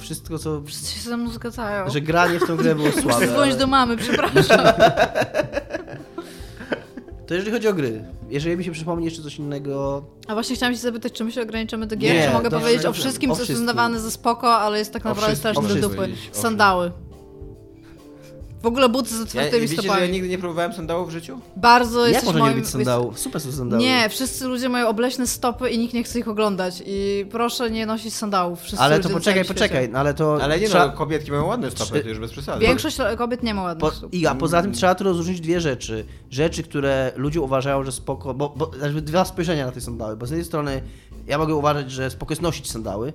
[0.00, 0.62] wszystko co...
[0.62, 1.90] Wszyscy się ze mną zgadzają.
[1.90, 3.26] Że granie w tą grę było słabe.
[3.26, 4.60] Dzwoń ale- do mamy, przepraszam.
[7.26, 10.04] To jeżeli chodzi o gry, jeżeli mi się przypomni jeszcze coś innego...
[10.28, 12.86] A właśnie chciałam się zapytać, czy my się ograniczamy do gier, Nie, czy mogę powiedzieć
[12.86, 16.08] o wszystkim, O co jest uznawane za spoko, ale jest tak naprawdę strasznie do dupy.
[16.32, 16.92] Sandały.
[18.62, 20.12] W ogóle buty z Ja, otwartymi wiecie, że ja stopami.
[20.12, 21.40] nigdy nie próbowałem sandałów w życiu?
[21.56, 22.52] Bardzo Jak jesteś można moim...
[22.52, 23.18] nie lubić sandałów?
[23.18, 23.82] Super są sandały.
[23.82, 26.82] Nie, wszyscy ludzie mają obleśne stopy i nikt nie chce ich oglądać.
[26.86, 28.60] I proszę nie nosić sandałów.
[28.60, 30.38] Wszyscy Ale to poczekaj, poczekaj, no ale to...
[30.42, 30.86] Ale nie trzeba...
[30.86, 32.66] no, kobietki mają ładne stopy, Trzy- to już bez przesady.
[32.66, 34.14] Większość kobiet nie ma ładnych Po, stóp.
[34.14, 36.04] I a poza tym trzeba tu rozróżnić dwie rzeczy.
[36.30, 40.26] Rzeczy, które ludzie uważają, że spoko, bo, bo jakby dwa spojrzenia na te sandały, bo
[40.26, 40.82] z jednej strony
[41.26, 43.12] ja mogę uważać, że spoko jest nosić sandały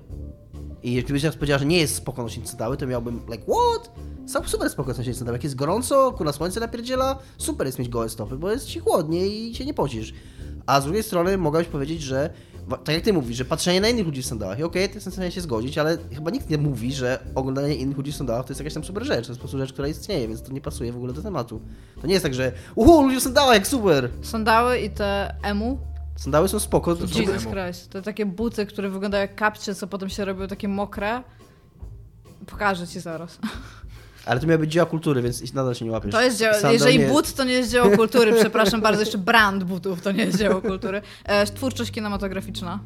[0.86, 3.92] i gdybyś teraz powiedział, że nie jest spoko nosić sandały, to miałbym like what?
[4.26, 5.36] Sam super spoko jest nosić sandały.
[5.36, 9.28] Jak jest gorąco, kurna słońce napierdziela, super jest mieć gołe stopy, bo jest ci chłodnie
[9.28, 10.14] i się nie pocisz.
[10.66, 12.30] A z drugiej strony mogłeś powiedzieć, że
[12.84, 15.12] tak jak ty mówisz, że patrzenie na innych ludzi w sandałach, i okej, to jestem
[15.12, 18.46] w stanie się zgodzić, ale chyba nikt nie mówi, że oglądanie innych ludzi w sandałach
[18.46, 20.52] to jest jakaś tam super rzecz, to jest po prostu rzecz, która istnieje, więc to
[20.52, 21.62] nie pasuje w ogóle do tematu.
[22.02, 24.10] To nie jest tak, że uhu, ludzie w sandałach, jak super!
[24.22, 25.95] Sandały i te emu.
[26.16, 27.46] Sandały są spoko, to, Jesus.
[27.46, 27.90] Christ.
[27.90, 31.24] To takie buty, które wyglądają jak kapcie, co potem się robią takie mokre.
[32.48, 33.40] Pokażę ci zaraz.
[34.26, 36.12] ale to miały być dzieła kultury, więc nadal się nie łapiesz.
[36.12, 39.18] To jest dzieło, Sandał jeżeli nie- but to nie jest dzieło kultury, przepraszam bardzo, jeszcze
[39.18, 41.02] brand butów to nie jest dzieło kultury.
[41.26, 42.80] E, twórczość kinematograficzna.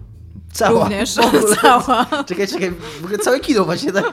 [0.53, 0.83] Cała.
[0.83, 1.15] Również.
[1.61, 2.05] Cała.
[2.27, 2.71] Czekaj, czekaj,
[3.01, 4.05] w ogóle całe kino właśnie, tak?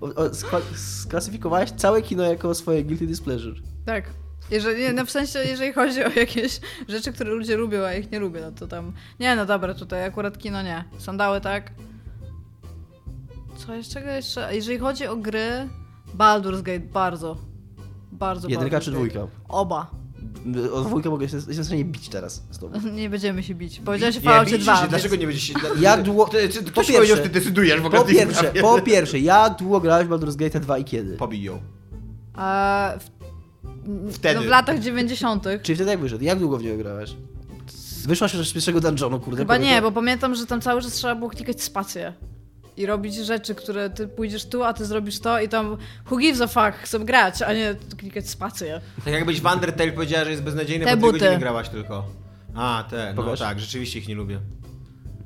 [0.00, 3.60] O, o, skla- sklasyfikowałeś całe kino jako swoje guilty displeasure.
[3.86, 4.04] Tak.
[4.50, 8.10] Jeżeli, nie, no w sensie, jeżeli chodzi o jakieś rzeczy, które ludzie lubią, a ich
[8.12, 8.92] nie lubię, no to tam...
[9.20, 10.84] Nie, no dobra, tutaj akurat kino nie.
[10.98, 11.70] Sandały tak.
[13.56, 13.94] Co jeszcze?
[13.94, 14.54] Czego jeszcze?
[14.54, 15.68] Jeżeli chodzi o gry,
[16.18, 17.36] Baldur's Gate bardzo.
[18.12, 19.26] Bardzo, Jedynka czy dwójka?
[19.48, 19.90] Oba.
[20.72, 22.80] O dwójkę mogę się, jestem w stanie bić teraz z tobą.
[23.00, 23.80] Nie będziemy się bić.
[23.84, 24.76] Powiedziałeś Nie, Falloutie widzisz 2.
[24.76, 25.54] się, Dlaczego nie będziesz się...
[25.80, 28.52] Jak długo- Ty, ty, po pierwsze- powiedział, że ty decydujesz w ogóle Po w pierwsze,
[28.60, 31.16] po pierwsze, jak długo grałeś w Baldur's Gate 2 i kiedy?
[31.16, 31.60] Pobij ją.
[32.38, 33.21] E, w,
[34.12, 34.34] Wtedy.
[34.34, 35.44] No w latach 90.
[35.62, 36.24] Czyli wtedy jak wyszedł?
[36.24, 37.16] Jak długo w niego grałeś?
[38.06, 39.38] Wyszłaś już z pierwszego dungeonu, kurde.
[39.38, 42.12] Chyba nie, bo pamiętam, że tam cały czas trzeba było klikać spację.
[42.76, 45.76] I robić rzeczy, które ty pójdziesz tu, a ty zrobisz to i tam
[46.10, 48.80] who gives a fuck, chcę grać, a nie klikać spację.
[49.04, 51.18] Tak jakbyś w Undertale powiedziała, że jest beznadziejny, Te bo buty.
[51.18, 52.04] godziny grałaś tylko.
[52.54, 53.38] A, te, no Pokaż.
[53.38, 54.40] tak, rzeczywiście ich nie lubię.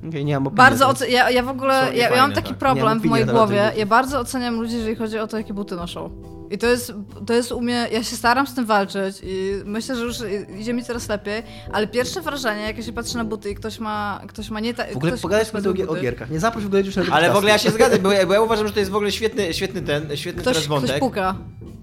[0.08, 0.54] Okej, nie mam.
[0.54, 2.52] Bardzo oce- ja, ja w ogóle, ja, ja mam taki tak.
[2.56, 5.54] Nie problem mam w mojej głowie, ja bardzo oceniam ludzi, jeżeli chodzi o to, jakie
[5.54, 6.10] buty noszą.
[6.50, 6.92] I to jest,
[7.26, 10.16] to jest u mnie, ja się staram z tym walczyć i myślę, że już
[10.58, 11.42] idzie mi coraz lepiej,
[11.72, 14.74] ale pierwsze wrażenie, jak ja się patrzy na buty i ktoś ma, ktoś ma nie
[14.74, 14.92] tak...
[14.92, 16.30] W ogóle pogadać sobie o, o gierkach.
[16.30, 18.32] Nie zaproś w ogóle już na Ale w ogóle ja się zgadzam, bo ja, bo
[18.32, 20.98] ja uważam, że to jest w ogóle świetny, świetny ten, świetny Ktoś, teraz ktoś wątek.
[20.98, 21.36] puka.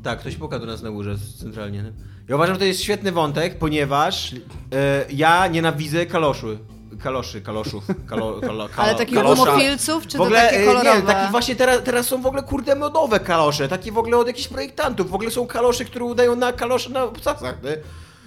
[0.03, 1.84] Tak, ktoś puka do nas na górze centralnie.
[1.84, 1.93] nie?
[2.30, 4.36] Ja uważam, że to jest świetny wątek, ponieważ
[4.74, 6.57] e, ja nienawidzę kaloszy.
[7.03, 7.83] Kaloszy, kaloszów.
[8.07, 11.01] Kalo, kalo, kalo, Ale takich gumofilców, czy w ogóle, to takie e, kolorowe?
[11.01, 14.27] Nie, taki właśnie teraz, teraz są w ogóle kurde modowe kalosze, takie w ogóle od
[14.27, 15.09] jakichś projektantów.
[15.09, 17.77] W ogóle są kalosze, które udają na kalosze na obcasach, nie?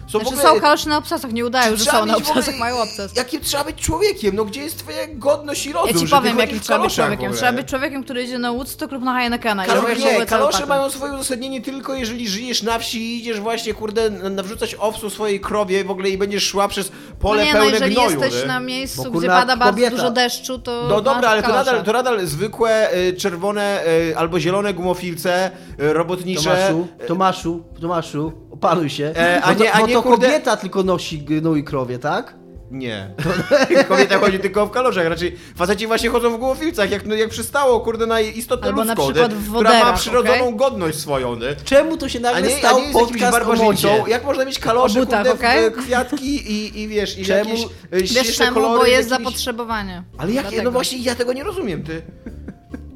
[0.07, 0.43] Są Znaczy ogóle...
[0.55, 3.17] są kalosze na obcasach, nie udają, że są na ogóle- obcasach, mają obcas.
[3.17, 4.37] Jakim trzeba być człowiekiem?
[4.37, 5.91] No gdzie jest twoja godność i rozum?
[5.95, 7.33] Ja ci powiem, jakim trzeba być człowiekiem.
[7.33, 9.65] Trzeba być człowiekiem, który idzie na Woodstock lub na Heinekena.
[9.65, 13.75] i Kalo, nie, kalosze mają swoje uzasadnienie tylko jeżeli żyjesz na wsi i idziesz właśnie,
[13.75, 17.53] kurde, na- nawrzucać owsu swojej krowie w ogóle i będziesz szła przez No pole nie,
[17.53, 18.11] no pełne jeżeli gnoju.
[18.11, 18.47] jesteś nie?
[18.49, 19.97] na miejscu, Bo gdzie pada bardzo kobieta.
[19.97, 24.41] dużo deszczu, to No dobra, ale to nadal, to nadal zwykłe, y, czerwone y, albo
[24.41, 25.51] zielone gumofilce,
[25.81, 26.43] y, robotnicze.
[26.43, 29.13] Tomaszu, Tomaszu, Tomaszu, opanuj się.
[29.17, 31.99] E, a bo to, nie- a bo nie, to kurde- kobieta tylko nosi gnój krowie,
[31.99, 32.35] tak?
[32.71, 33.11] Nie.
[33.89, 37.81] Kobieta chodzi tylko w kaloszach, raczej faceci właśnie chodzą w gumofilcach, jak, no, jak przystało,
[37.81, 39.37] kurde, na istotę Albo na ludzką, przykład nie?
[39.39, 40.57] w która ma woderach, przyrodzoną okej?
[40.57, 41.57] godność swoją, nie?
[41.65, 44.07] Czemu to się A nagle nie, a nie jakimś barbarzyńcą.
[44.07, 45.73] Jak można mieć kalosze, butach, kurde, w- okej?
[45.73, 48.55] kwiatki i, i wiesz, i Czemu- jakieś y, Wiesz czemu?
[48.55, 48.79] kolory.
[48.79, 50.03] Bo jest jakimiś- zapotrzebowanie.
[50.19, 50.43] Ale jakie?
[50.43, 50.63] Dlatego.
[50.63, 52.03] No właśnie, ja tego nie rozumiem, ty.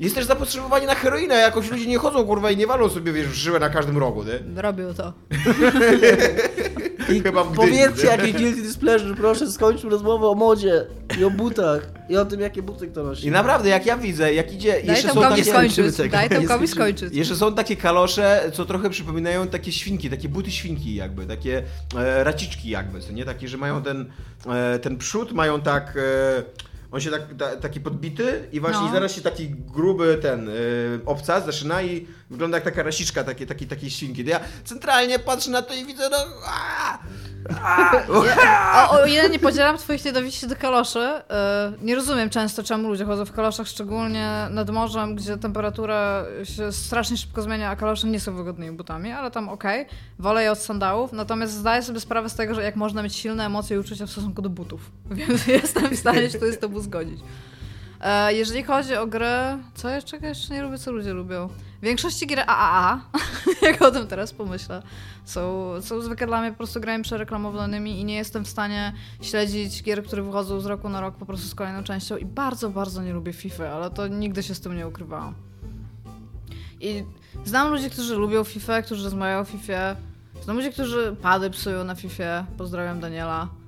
[0.01, 3.27] Jest też zapotrzebowanie na heroinę, jakoś ludzie nie chodzą, kurwa, i nie walą sobie, wiesz,
[3.27, 4.63] w żyłę na każdym rogu, nie?
[4.63, 5.13] Robił to.
[7.13, 10.87] I Chyba w powiedzcie Gdyni, jakie guilty displeasure, proszę skończmy rozmowę o modzie
[11.19, 13.27] i o butach i o tym jakie buty kto nosi.
[13.27, 14.73] I naprawdę, jak ja widzę, jak idzie...
[14.73, 15.51] Daj jeszcze są Tomkowi takie...
[15.51, 16.11] skończyć.
[16.11, 17.15] Daj Nie Tomkowi skończyć.
[17.15, 21.63] Jeszcze są takie kalosze, co trochę przypominają takie świnki, takie buty świnki jakby, takie
[21.97, 23.25] e, raciczki jakby, co nie?
[23.25, 24.13] Takie, że mają ten,
[24.47, 25.97] e, ten przód, mają tak...
[25.97, 28.93] E, on się tak, ta, taki podbity i właśnie No.
[28.93, 30.53] zaraz się taki gruby ten e,
[31.07, 34.25] obcas zaczyna i wygląda jak taka rasiczka takie, takie, takiej świnki.
[34.27, 36.17] Ja centralnie patrzę na to i widzę, no...
[36.47, 36.99] A,
[37.63, 38.07] a,
[38.89, 43.05] O, o ile nie podzielam twoich nienawiści do kaloszy, yy, nie rozumiem często, czemu ludzie
[43.05, 48.21] chodzą w kaloszach, szczególnie nad morzem, gdzie temperatura się strasznie szybko zmienia, a kalosze nie
[48.21, 49.87] są wygodnymi butami, ale tam okej,
[50.19, 53.47] wolę je od sandałów, natomiast zdaję sobie sprawę z tego, że jak można mieć silne
[53.47, 56.81] emocje i uczucia w stosunku do butów, więc jestem w stanie się to z tobą
[56.81, 57.21] zgodzić.
[58.01, 61.49] E, jeżeli chodzi o gry, co jeszcze, jeszcze nie lubię, co ludzie lubią?
[61.49, 63.01] W większości gier AAA,
[63.63, 64.83] jak o tym teraz pomyślę,
[65.25, 68.93] są, są zwykle dla mnie po prostu grami przereklamowanymi i nie jestem w stanie
[69.23, 72.71] śledzić gier, które wychodzą z roku na rok po prostu z kolejną częścią i bardzo,
[72.71, 75.35] bardzo nie lubię FIFA, ale to nigdy się z tym nie ukrywałam.
[76.81, 77.05] I
[77.45, 79.97] znam ludzi, którzy lubią FIFA, którzy rozmawiają o FIFA.
[80.43, 82.47] Znam ludzi, którzy pady psują na FIFA.
[82.59, 83.60] Pozdrawiam Daniela.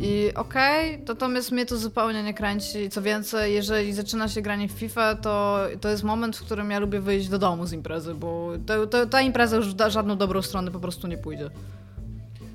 [0.00, 2.90] I okej, natomiast mnie to zupełnie nie kręci.
[2.90, 6.78] Co więcej, jeżeli zaczyna się granie w FIFA, to, to jest moment, w którym ja
[6.78, 10.16] lubię wyjść do domu z imprezy, bo to, to, ta impreza już w da- żadną
[10.16, 11.50] dobrą stronę po prostu nie pójdzie.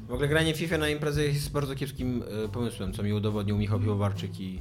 [0.08, 3.80] W ogóle granie FIFA na imprezę jest bardzo kiepskim e, pomysłem, co mi udowodnił Michał
[3.80, 4.60] Piwowarczyk i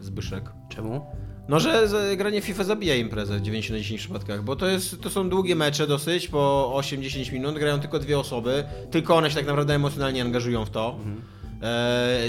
[0.00, 0.44] Zbyszek.
[0.68, 1.06] Czemu?
[1.48, 5.00] No, że granie w FIFA zabija imprezę w 9 na 10 przypadkach, bo to, jest,
[5.00, 9.36] to są długie mecze dosyć, po 8-10 minut, grają tylko dwie osoby, tylko one się
[9.36, 10.98] tak naprawdę emocjonalnie angażują w to.
[11.06, 11.37] E,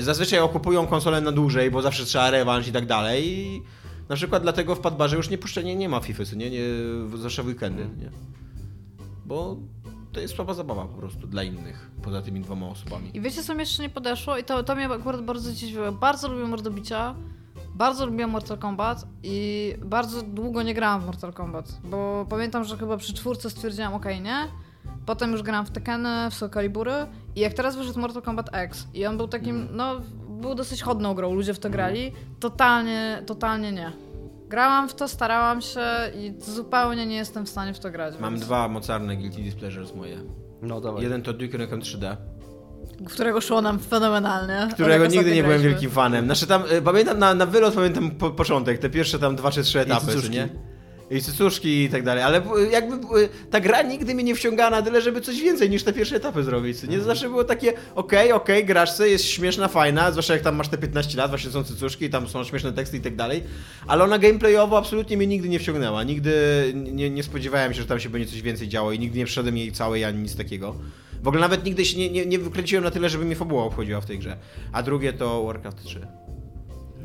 [0.02, 3.28] zazwyczaj okupują konsolę na dłużej, bo zawsze trzeba rewanż i tak dalej.
[3.28, 3.62] I
[4.10, 6.62] na przykład dlatego w Padbarze już nie puszczenie nie ma FIFA, co nie, nie
[7.18, 8.10] zawsze w weekendy, nie?
[9.26, 9.58] Bo
[10.12, 13.18] to jest słaba zabawa po prostu dla innych, poza tymi dwoma osobami.
[13.18, 14.38] I wiecie, co mi jeszcze nie podeszło?
[14.38, 15.92] I to, to mnie akurat bardzo dziwiło.
[15.92, 17.16] Bardzo lubię mordobicia,
[17.76, 22.78] bardzo lubiłem Mortal Kombat i bardzo długo nie grałam w Mortal Kombat, bo pamiętam, że
[22.78, 24.48] chyba przy czwórce stwierdziłam, okej, nie?
[25.10, 26.92] Potem już grałam w Tekkeny, w Soul Calibury
[27.36, 30.02] i jak teraz wyszedł Mortal Kombat X i on był takim, no,
[30.42, 33.92] był dosyć chodną grą, ludzie w to grali, totalnie, totalnie nie.
[34.50, 35.82] Grałam w to, starałam się
[36.16, 38.20] i zupełnie nie jestem w stanie w to grać.
[38.20, 40.18] Mam więc- dwa mocarne Guilty Displeasures moje.
[40.62, 41.04] No dawaj.
[41.04, 42.18] Jeden to Duke Nukem 3D,
[43.06, 44.68] Którego szło nam fenomenalnie.
[44.74, 46.26] którego nigdy nie byłem wielkim fanem.
[46.26, 49.64] Znaczy tam, y, pamiętam na, na wylot, pamiętam po, początek, te pierwsze tam dwa czy
[49.64, 50.50] trzy etapy, czy nie?
[51.12, 54.70] I cycuszki i tak dalej, ale y, jakby y, ta gra nigdy mnie nie wciągała
[54.70, 56.84] na tyle, żeby coś więcej niż te pierwsze etapy zrobić.
[56.84, 60.68] Nie zawsze było takie, okej, okej, grasz sobie, jest śmieszna, fajna, zwłaszcza jak tam masz
[60.68, 63.44] te 15 lat, właśnie są cycuszki i tam są śmieszne teksty i tak dalej,
[63.88, 66.04] ale ona gameplayowo absolutnie mnie nigdy nie wciągnęła.
[66.04, 66.34] Nigdy
[66.76, 69.58] nie, nie spodziewałem się, że tam się będzie coś więcej działo i nigdy nie przyszedłem
[69.58, 70.76] jej całej ani nic takiego.
[71.24, 74.02] W ogóle nawet nigdy się nie, nie, nie wykręciłem na tyle, żeby mnie fabuła obchodziła
[74.02, 74.38] w tej grze.
[74.72, 76.29] A drugie to Warcraft 3.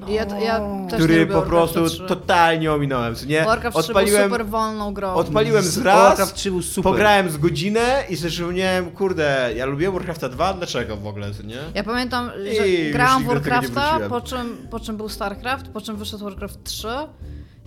[0.09, 2.03] Ja, ja też który po prostu 3.
[2.03, 3.45] totalnie ominąłem, nie?
[3.45, 5.15] Warcraft 3 był super wolną grą.
[5.15, 6.93] odpaliłem z raz, Warcraft 3 był super.
[6.93, 11.59] pograłem z godzinę i przypomniałem, kurde, ja lubię Warcrafta 2, dlaczego w ogóle, nie?
[11.75, 15.81] Ja pamiętam, I że już grałam w Warcrafta, po czym, po czym był StarCraft, po
[15.81, 16.89] czym wyszedł Warcraft 3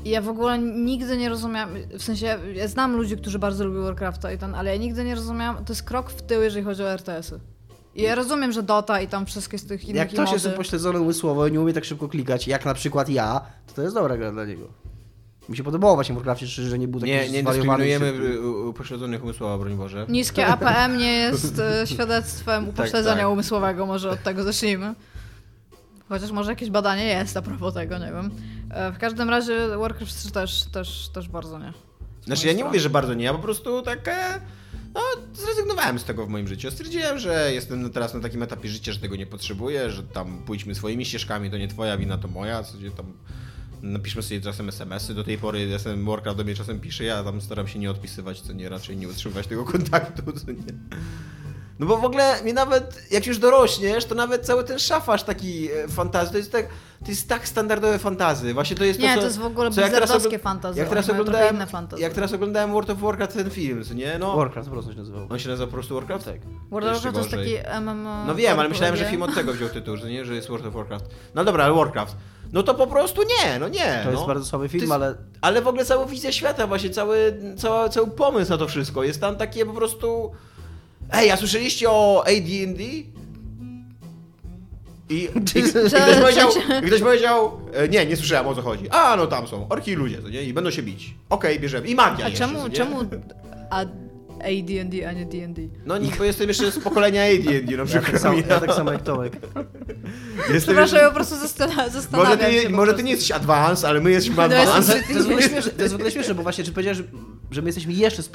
[0.06, 1.70] i ja w ogóle nigdy nie rozumiałam,
[2.00, 5.16] w sensie ja znam ludzi, którzy bardzo lubią Warcrafta i ten, ale ja nigdy nie
[5.16, 7.57] rozumiałam, to jest krok w tył, jeżeli chodzi o RTS-y.
[7.98, 11.00] I ja rozumiem, że Dota i tam wszystkie z tych innych Jak ktoś jest upośledzony
[11.00, 14.18] umysłowo i nie umie tak szybko klikać, jak na przykład ja, to to jest dobra
[14.18, 14.68] gra dla niego.
[15.50, 18.14] Mi się podobało właśnie w Warcraftie 3, że nie był taki Nie, nie dyskryminujemy
[18.70, 20.06] upośledzonych umysłowo, broń Boże.
[20.10, 23.30] Niskie APM nie jest e, świadectwem upośledzenia tak.
[23.32, 24.96] umysłowego, może od tego zacznijmy.
[26.10, 28.32] Chociaż może jakieś badanie jest a propos tego, nie wiem.
[28.70, 31.74] E, W każdym razie Warcraft 3 też, też, też bardzo nie.
[32.22, 32.70] Z Znaczy ja nie strony.
[32.70, 34.42] mówię, że bardzo nie, ja po prostu tak, e,
[34.98, 36.72] no zrezygnowałem z tego w moim życiu.
[36.72, 40.76] Stwierdziłem, że jestem teraz na takim etapie życia, że tego nie potrzebuję, że tam pójdźmy
[40.76, 43.14] swoimi ścieżkami, to nie twoja wina, to moja, co gdzie tam
[43.82, 47.42] napiszmy sobie czasem SMS-y, do tej pory jestem Warcraft do mnie czasem pisze, ja tam
[47.42, 50.74] staram się nie odpisywać, co nie, raczej nie utrzymywać tego kontaktu, co nie.
[51.80, 55.72] No bo w ogóle mi nawet, jak już dorośniesz, to nawet cały ten szafarz taki
[55.72, 56.68] e, fantazy, to jest tak,
[57.06, 58.54] to jest tak standardowe fantazy.
[58.54, 61.56] Właśnie to jest Nie, to, co, to jest w ogóle ogl- fantasy, Jak teraz oglądałem,
[61.56, 62.02] inne fantasy.
[62.02, 64.18] jak teraz oglądałem World of Warcraft ten film, nie?
[64.20, 65.28] No, Warcraft po prostu się nazywał.
[65.30, 66.26] on się nazywa po prostu Warcraft?
[66.26, 66.40] Tak.
[66.72, 68.26] World of Warcraft to jest taki MMO.
[68.26, 70.66] No wiem, ale myślałem, że film od tego wziął tytuł, że nie, że jest World
[70.66, 71.06] of Warcraft.
[71.36, 72.16] No dobra, ale Warcraft.
[72.54, 74.00] No to po prostu nie, no nie.
[74.04, 74.12] To no.
[74.12, 77.90] jest bardzo słaby film, jest- ale Ale w ogóle cała wizja świata, właśnie cały, cała,
[77.90, 80.32] cały pomysł na to wszystko jest tam takie po prostu...
[81.12, 82.84] Ej, a słyszeliście o AD&D?
[82.84, 83.06] I,
[85.10, 85.24] i,
[85.60, 86.50] i, ktoś Że- powiedział,
[86.84, 88.90] I ktoś powiedział, nie, nie słyszałem o co chodzi.
[88.90, 90.44] A, no tam są, orki i ludzie, to nie?
[90.44, 91.14] I będą się bić.
[91.30, 91.88] Okej, bierzemy.
[91.88, 92.74] I magia A jeszcze, czemu, nie?
[92.76, 92.98] czemu
[93.70, 93.80] a
[94.40, 95.62] AD&D, a nie D&D?
[95.86, 98.12] No nie, bo jestem jeszcze z pokolenia AD&D na ja przykład.
[98.12, 99.34] tak, samo, ja tak samo jak Tomek.
[100.38, 102.62] Jestem Przepraszam, ja po prostu zastan- zastanawiam Może się.
[102.62, 103.06] ty, po może ty prostu.
[103.06, 104.50] nie jesteś advanced, ale my jesteśmy No.
[104.50, 104.56] To
[105.14, 107.04] jest, w ogóle śmieszne, to jest w ogóle śmieszne, bo właśnie czy powiedziałeś, że,
[107.52, 108.30] że my jesteśmy jeszcze z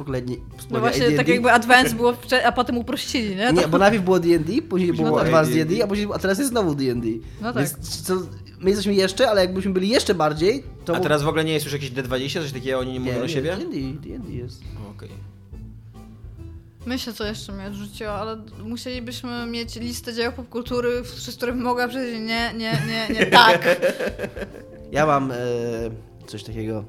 [0.70, 1.16] No właśnie, AD&D?
[1.16, 3.52] tak jakby Advance było, a potem uprościli, nie?
[3.52, 5.26] Nie, bo najpierw było D&D, później było tak.
[5.26, 5.84] Advanced D&D.
[5.84, 7.08] A, później, a teraz jest znowu D&D.
[7.40, 7.62] No tak.
[7.62, 8.14] Więc co,
[8.60, 10.96] my jesteśmy jeszcze, ale jakbyśmy byli jeszcze bardziej, to...
[10.96, 13.28] A teraz w ogóle nie jest już jakieś D20, coś takiego, oni nie mówią o
[13.28, 13.56] siebie?
[13.56, 14.62] D&D, D&D jest.
[14.96, 15.08] Okej.
[16.86, 22.20] Myślę, co jeszcze mnie odrzuciło, ale musielibyśmy mieć listę dzieł popkultury, przez które mogła przejść.
[22.20, 23.62] Nie, nie, nie, nie, tak.
[24.92, 25.36] Ja mam e,
[26.26, 26.84] coś takiego,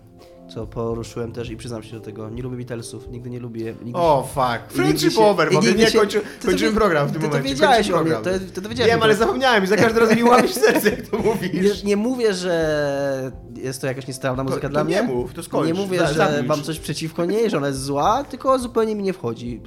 [0.54, 2.30] co poruszyłem też i przyznam się do tego.
[2.30, 3.76] Nie lubię Beatlesów, nigdy nie lubię.
[3.84, 4.46] Nigdy O, fuck.
[4.46, 7.28] I nigdy Friendship over, bo nie się- kończy, Ty to kończymy program w tym ty
[7.28, 7.50] to momencie.
[7.54, 8.12] wiedziałeś kończymy o mnie,
[8.56, 9.20] to- to Wiem, ale to.
[9.20, 11.84] zapomniałem i za każdym razem mi łamiesz serce, jak to Nie, mówisz.
[11.84, 14.96] nie mówię, że jest to jakaś niestrawna muzyka to dla mnie.
[14.96, 18.24] nie mów, to skończ, Nie mówię, że mam coś przeciwko niej, że ona jest zła,
[18.24, 19.62] tylko zupełnie mi nie wchodzi.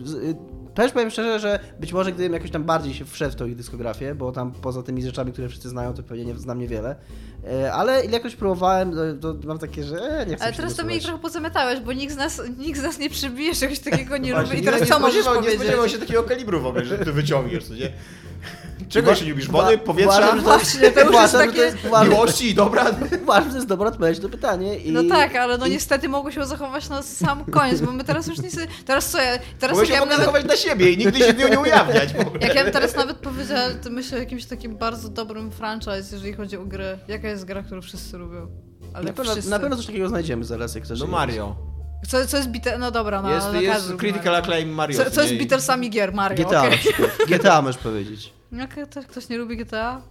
[0.77, 3.57] Też powiem szczerze, że być może gdybym jakoś tam bardziej się wszedł w tą ich
[3.57, 6.97] dyskografię, bo tam poza tymi rzeczami, które wszyscy znają, to pewnie nie znam niewiele.
[7.45, 10.57] E, Ale ile jakoś próbowałem, to, to mam takie, że e, nie chcę Ale się
[10.57, 13.79] teraz to mnie trochę pozamiatałeś, bo nikt z nas, nikt z nas nie przybije czegoś
[13.79, 14.63] takiego, nie Właśnie, lubi.
[14.63, 15.61] I teraz co możesz spodziewał- Nie powiedzieć?
[15.61, 17.93] spodziewał się takiego kalibru w ogóle, że ty wyciągniesz, co nie?
[18.89, 19.49] Czego jeszcze nie lubisz?
[19.49, 22.09] Wody, powietrza, uważam, że to jest- Właśnie, to już jest uważam, takie- to jest- uważam-
[22.09, 22.85] miłości, dobra?
[23.23, 24.79] Uważam, że to jest dobra odpowiedź na pytanie.
[24.79, 24.93] I...
[24.93, 28.27] No tak, ale no i- niestety mogło się zachować na sam koniec, bo my teraz
[28.27, 28.57] już nic...
[28.87, 29.39] Teraz co ja...
[29.59, 31.61] Teraz jak się ja ogóle nawet, zachować na siebie i nigdy się z nią nie
[31.61, 32.09] ujawniać.
[32.41, 36.33] jak ja bym teraz nawet powiedziała, to myślę o jakimś takim bardzo dobrym franchise, jeżeli
[36.33, 36.99] chodzi o gry.
[37.09, 38.47] Jaka jest gra, którą wszyscy lubią?
[38.95, 39.51] Ale Na pewno, wszyscy.
[39.51, 41.01] na pewno coś takiego znajdziemy zaraz, jak chcesz.
[41.01, 41.57] No Mario.
[42.09, 42.79] Co, co jest bite...
[42.79, 44.39] No dobra, no Jest, ale jest critical Mario.
[44.39, 45.05] acclaim Mario.
[45.05, 45.39] Co, co jest nie?
[45.39, 46.13] Beatlesami gier?
[46.15, 47.11] Mario, GTA na przykład.
[47.29, 48.33] GTA możesz powiedzieć.
[48.53, 50.03] Jak to- ktoś nie lubi GTA?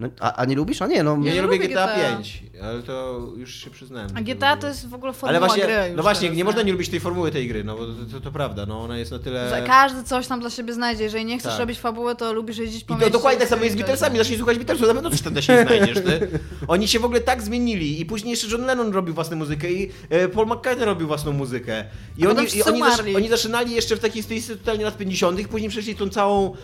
[0.00, 0.82] No, a, a nie lubisz?
[0.82, 1.10] A nie, no.
[1.10, 2.16] Ja Nie nie lubię GTA GTA.
[2.16, 4.10] 5, ale to już się przyznałem.
[4.14, 6.44] A GTA to jest w ogóle formuła Ale właśnie, gry już no właśnie, teraz, nie
[6.44, 8.98] można nie lubić tej formuły tej gry, no bo to, to, to prawda, no ona
[8.98, 9.64] jest na Że tyle...
[9.66, 11.04] Każdy coś tam dla siebie znajdzie.
[11.04, 11.60] Jeżeli nie chcesz Tak.
[11.60, 13.78] robić fabuły, to lubisz jeździć po I to dokładnie tak samo jest z.
[13.78, 16.28] Beatlesami, zacznij słuchać Beatlesów, na pewno coś tam dla siebie znajdziesz, ty.
[16.68, 19.90] Oni się w ogóle tak zmienili i później jeszcze John Lennon robił własną muzykę i
[20.10, 21.84] e, Paul McCartney robił własną muzykę.
[22.18, 25.70] I oni, i oni, zasz, oni zaczynali jeszcze w takiej stylistyce totalnie lat 50 później
[25.70, 26.54] przeszli tą całą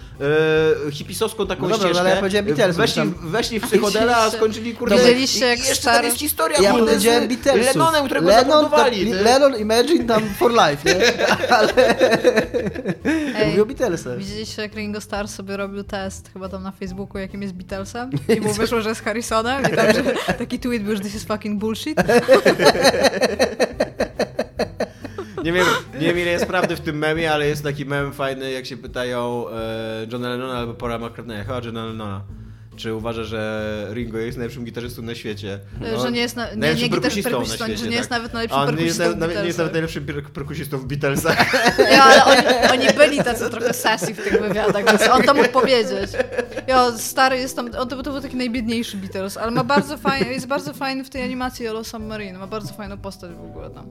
[0.89, 2.01] e, hipisowską taką No dobra, no ścieżkę.
[2.01, 4.96] ale ja powiedziałem Beatlesów, weszli, w psychodela, a skończyli kurde...
[4.96, 7.66] Widzieliście, i, jak i jeszcze stary- tam jest historia Ja kurde, powiedziałem Beatlesów.
[7.66, 9.10] Lennonem, którego Lennon, zamordowali.
[9.10, 9.14] ty.
[9.22, 10.96] Lennon, Imagine tam for life, nie?
[11.56, 11.72] Ale
[13.36, 14.18] Ej, mówię o Beatlesach.
[14.18, 18.10] Widzieliście, jak Ringo Starr sobie robił test chyba tam na Facebooku, jakim jest Beatlesem?
[18.36, 20.02] I mu wyszło, że jest Harrisonem i tam, że
[20.38, 21.98] taki tweet był, że this is fucking bullshit.
[25.44, 28.50] Nie wiem, nie wiem ile jest prawdy w tym memie, ale jest taki mem fajny,
[28.50, 32.20] jak się pytają e, Johna Lennona albo Paula McCartneya, chyba Johna Lennona.
[32.76, 35.58] Czy uważa, że Ringo jest najlepszym gitarzystą na świecie?
[35.94, 37.96] E, że nie jest na- nie- nie najlepszym gitar- perkusistą perkusistą, na że świecie, nie
[37.96, 38.18] jest tak.
[38.18, 40.84] nawet najlepszym on nie jest, perkusistą w nawet, nie jest nawet najlepszym per- perkusistą w
[40.84, 41.52] Beatlesach.
[41.92, 42.46] Ja, ale oni,
[42.84, 46.10] oni byli tacy trochę sassy w tych wywiadach, więc on to mógł powiedzieć.
[46.68, 50.32] Jo, stary jest tam, on to, to był taki najbiedniejszy Beatles, ale ma bardzo fajny,
[50.32, 53.86] jest bardzo fajny w tej animacji Yellow Submarine, ma bardzo fajną postać w ogóle tam.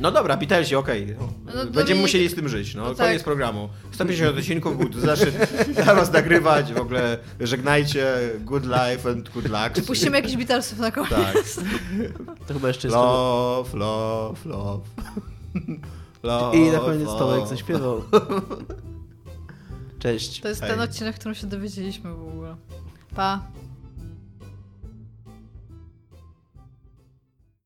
[0.00, 1.16] No dobra, Beatlesi, okej.
[1.20, 2.82] No, Będziemy Dominik- musieli z tym żyć, no.
[2.84, 3.24] No Koniec tak.
[3.24, 3.68] programu.
[3.92, 5.34] 150 odcinków, był zaszczyt
[5.74, 9.72] dla was nagrywać, w ogóle żegnajcie, good life and good luck.
[9.74, 11.10] Czy puścimy jakiś Beatlesów na koniec?
[11.10, 11.34] Tak.
[12.46, 14.84] To chyba jeszcze jest Love, love, love.
[16.22, 17.18] love I na koniec love.
[17.18, 18.02] Tomek zaśpiewał.
[19.98, 20.40] Cześć.
[20.40, 20.70] To jest Hej.
[20.70, 22.56] ten odcinek, w którym się dowiedzieliśmy w ogóle.
[23.16, 23.42] Pa.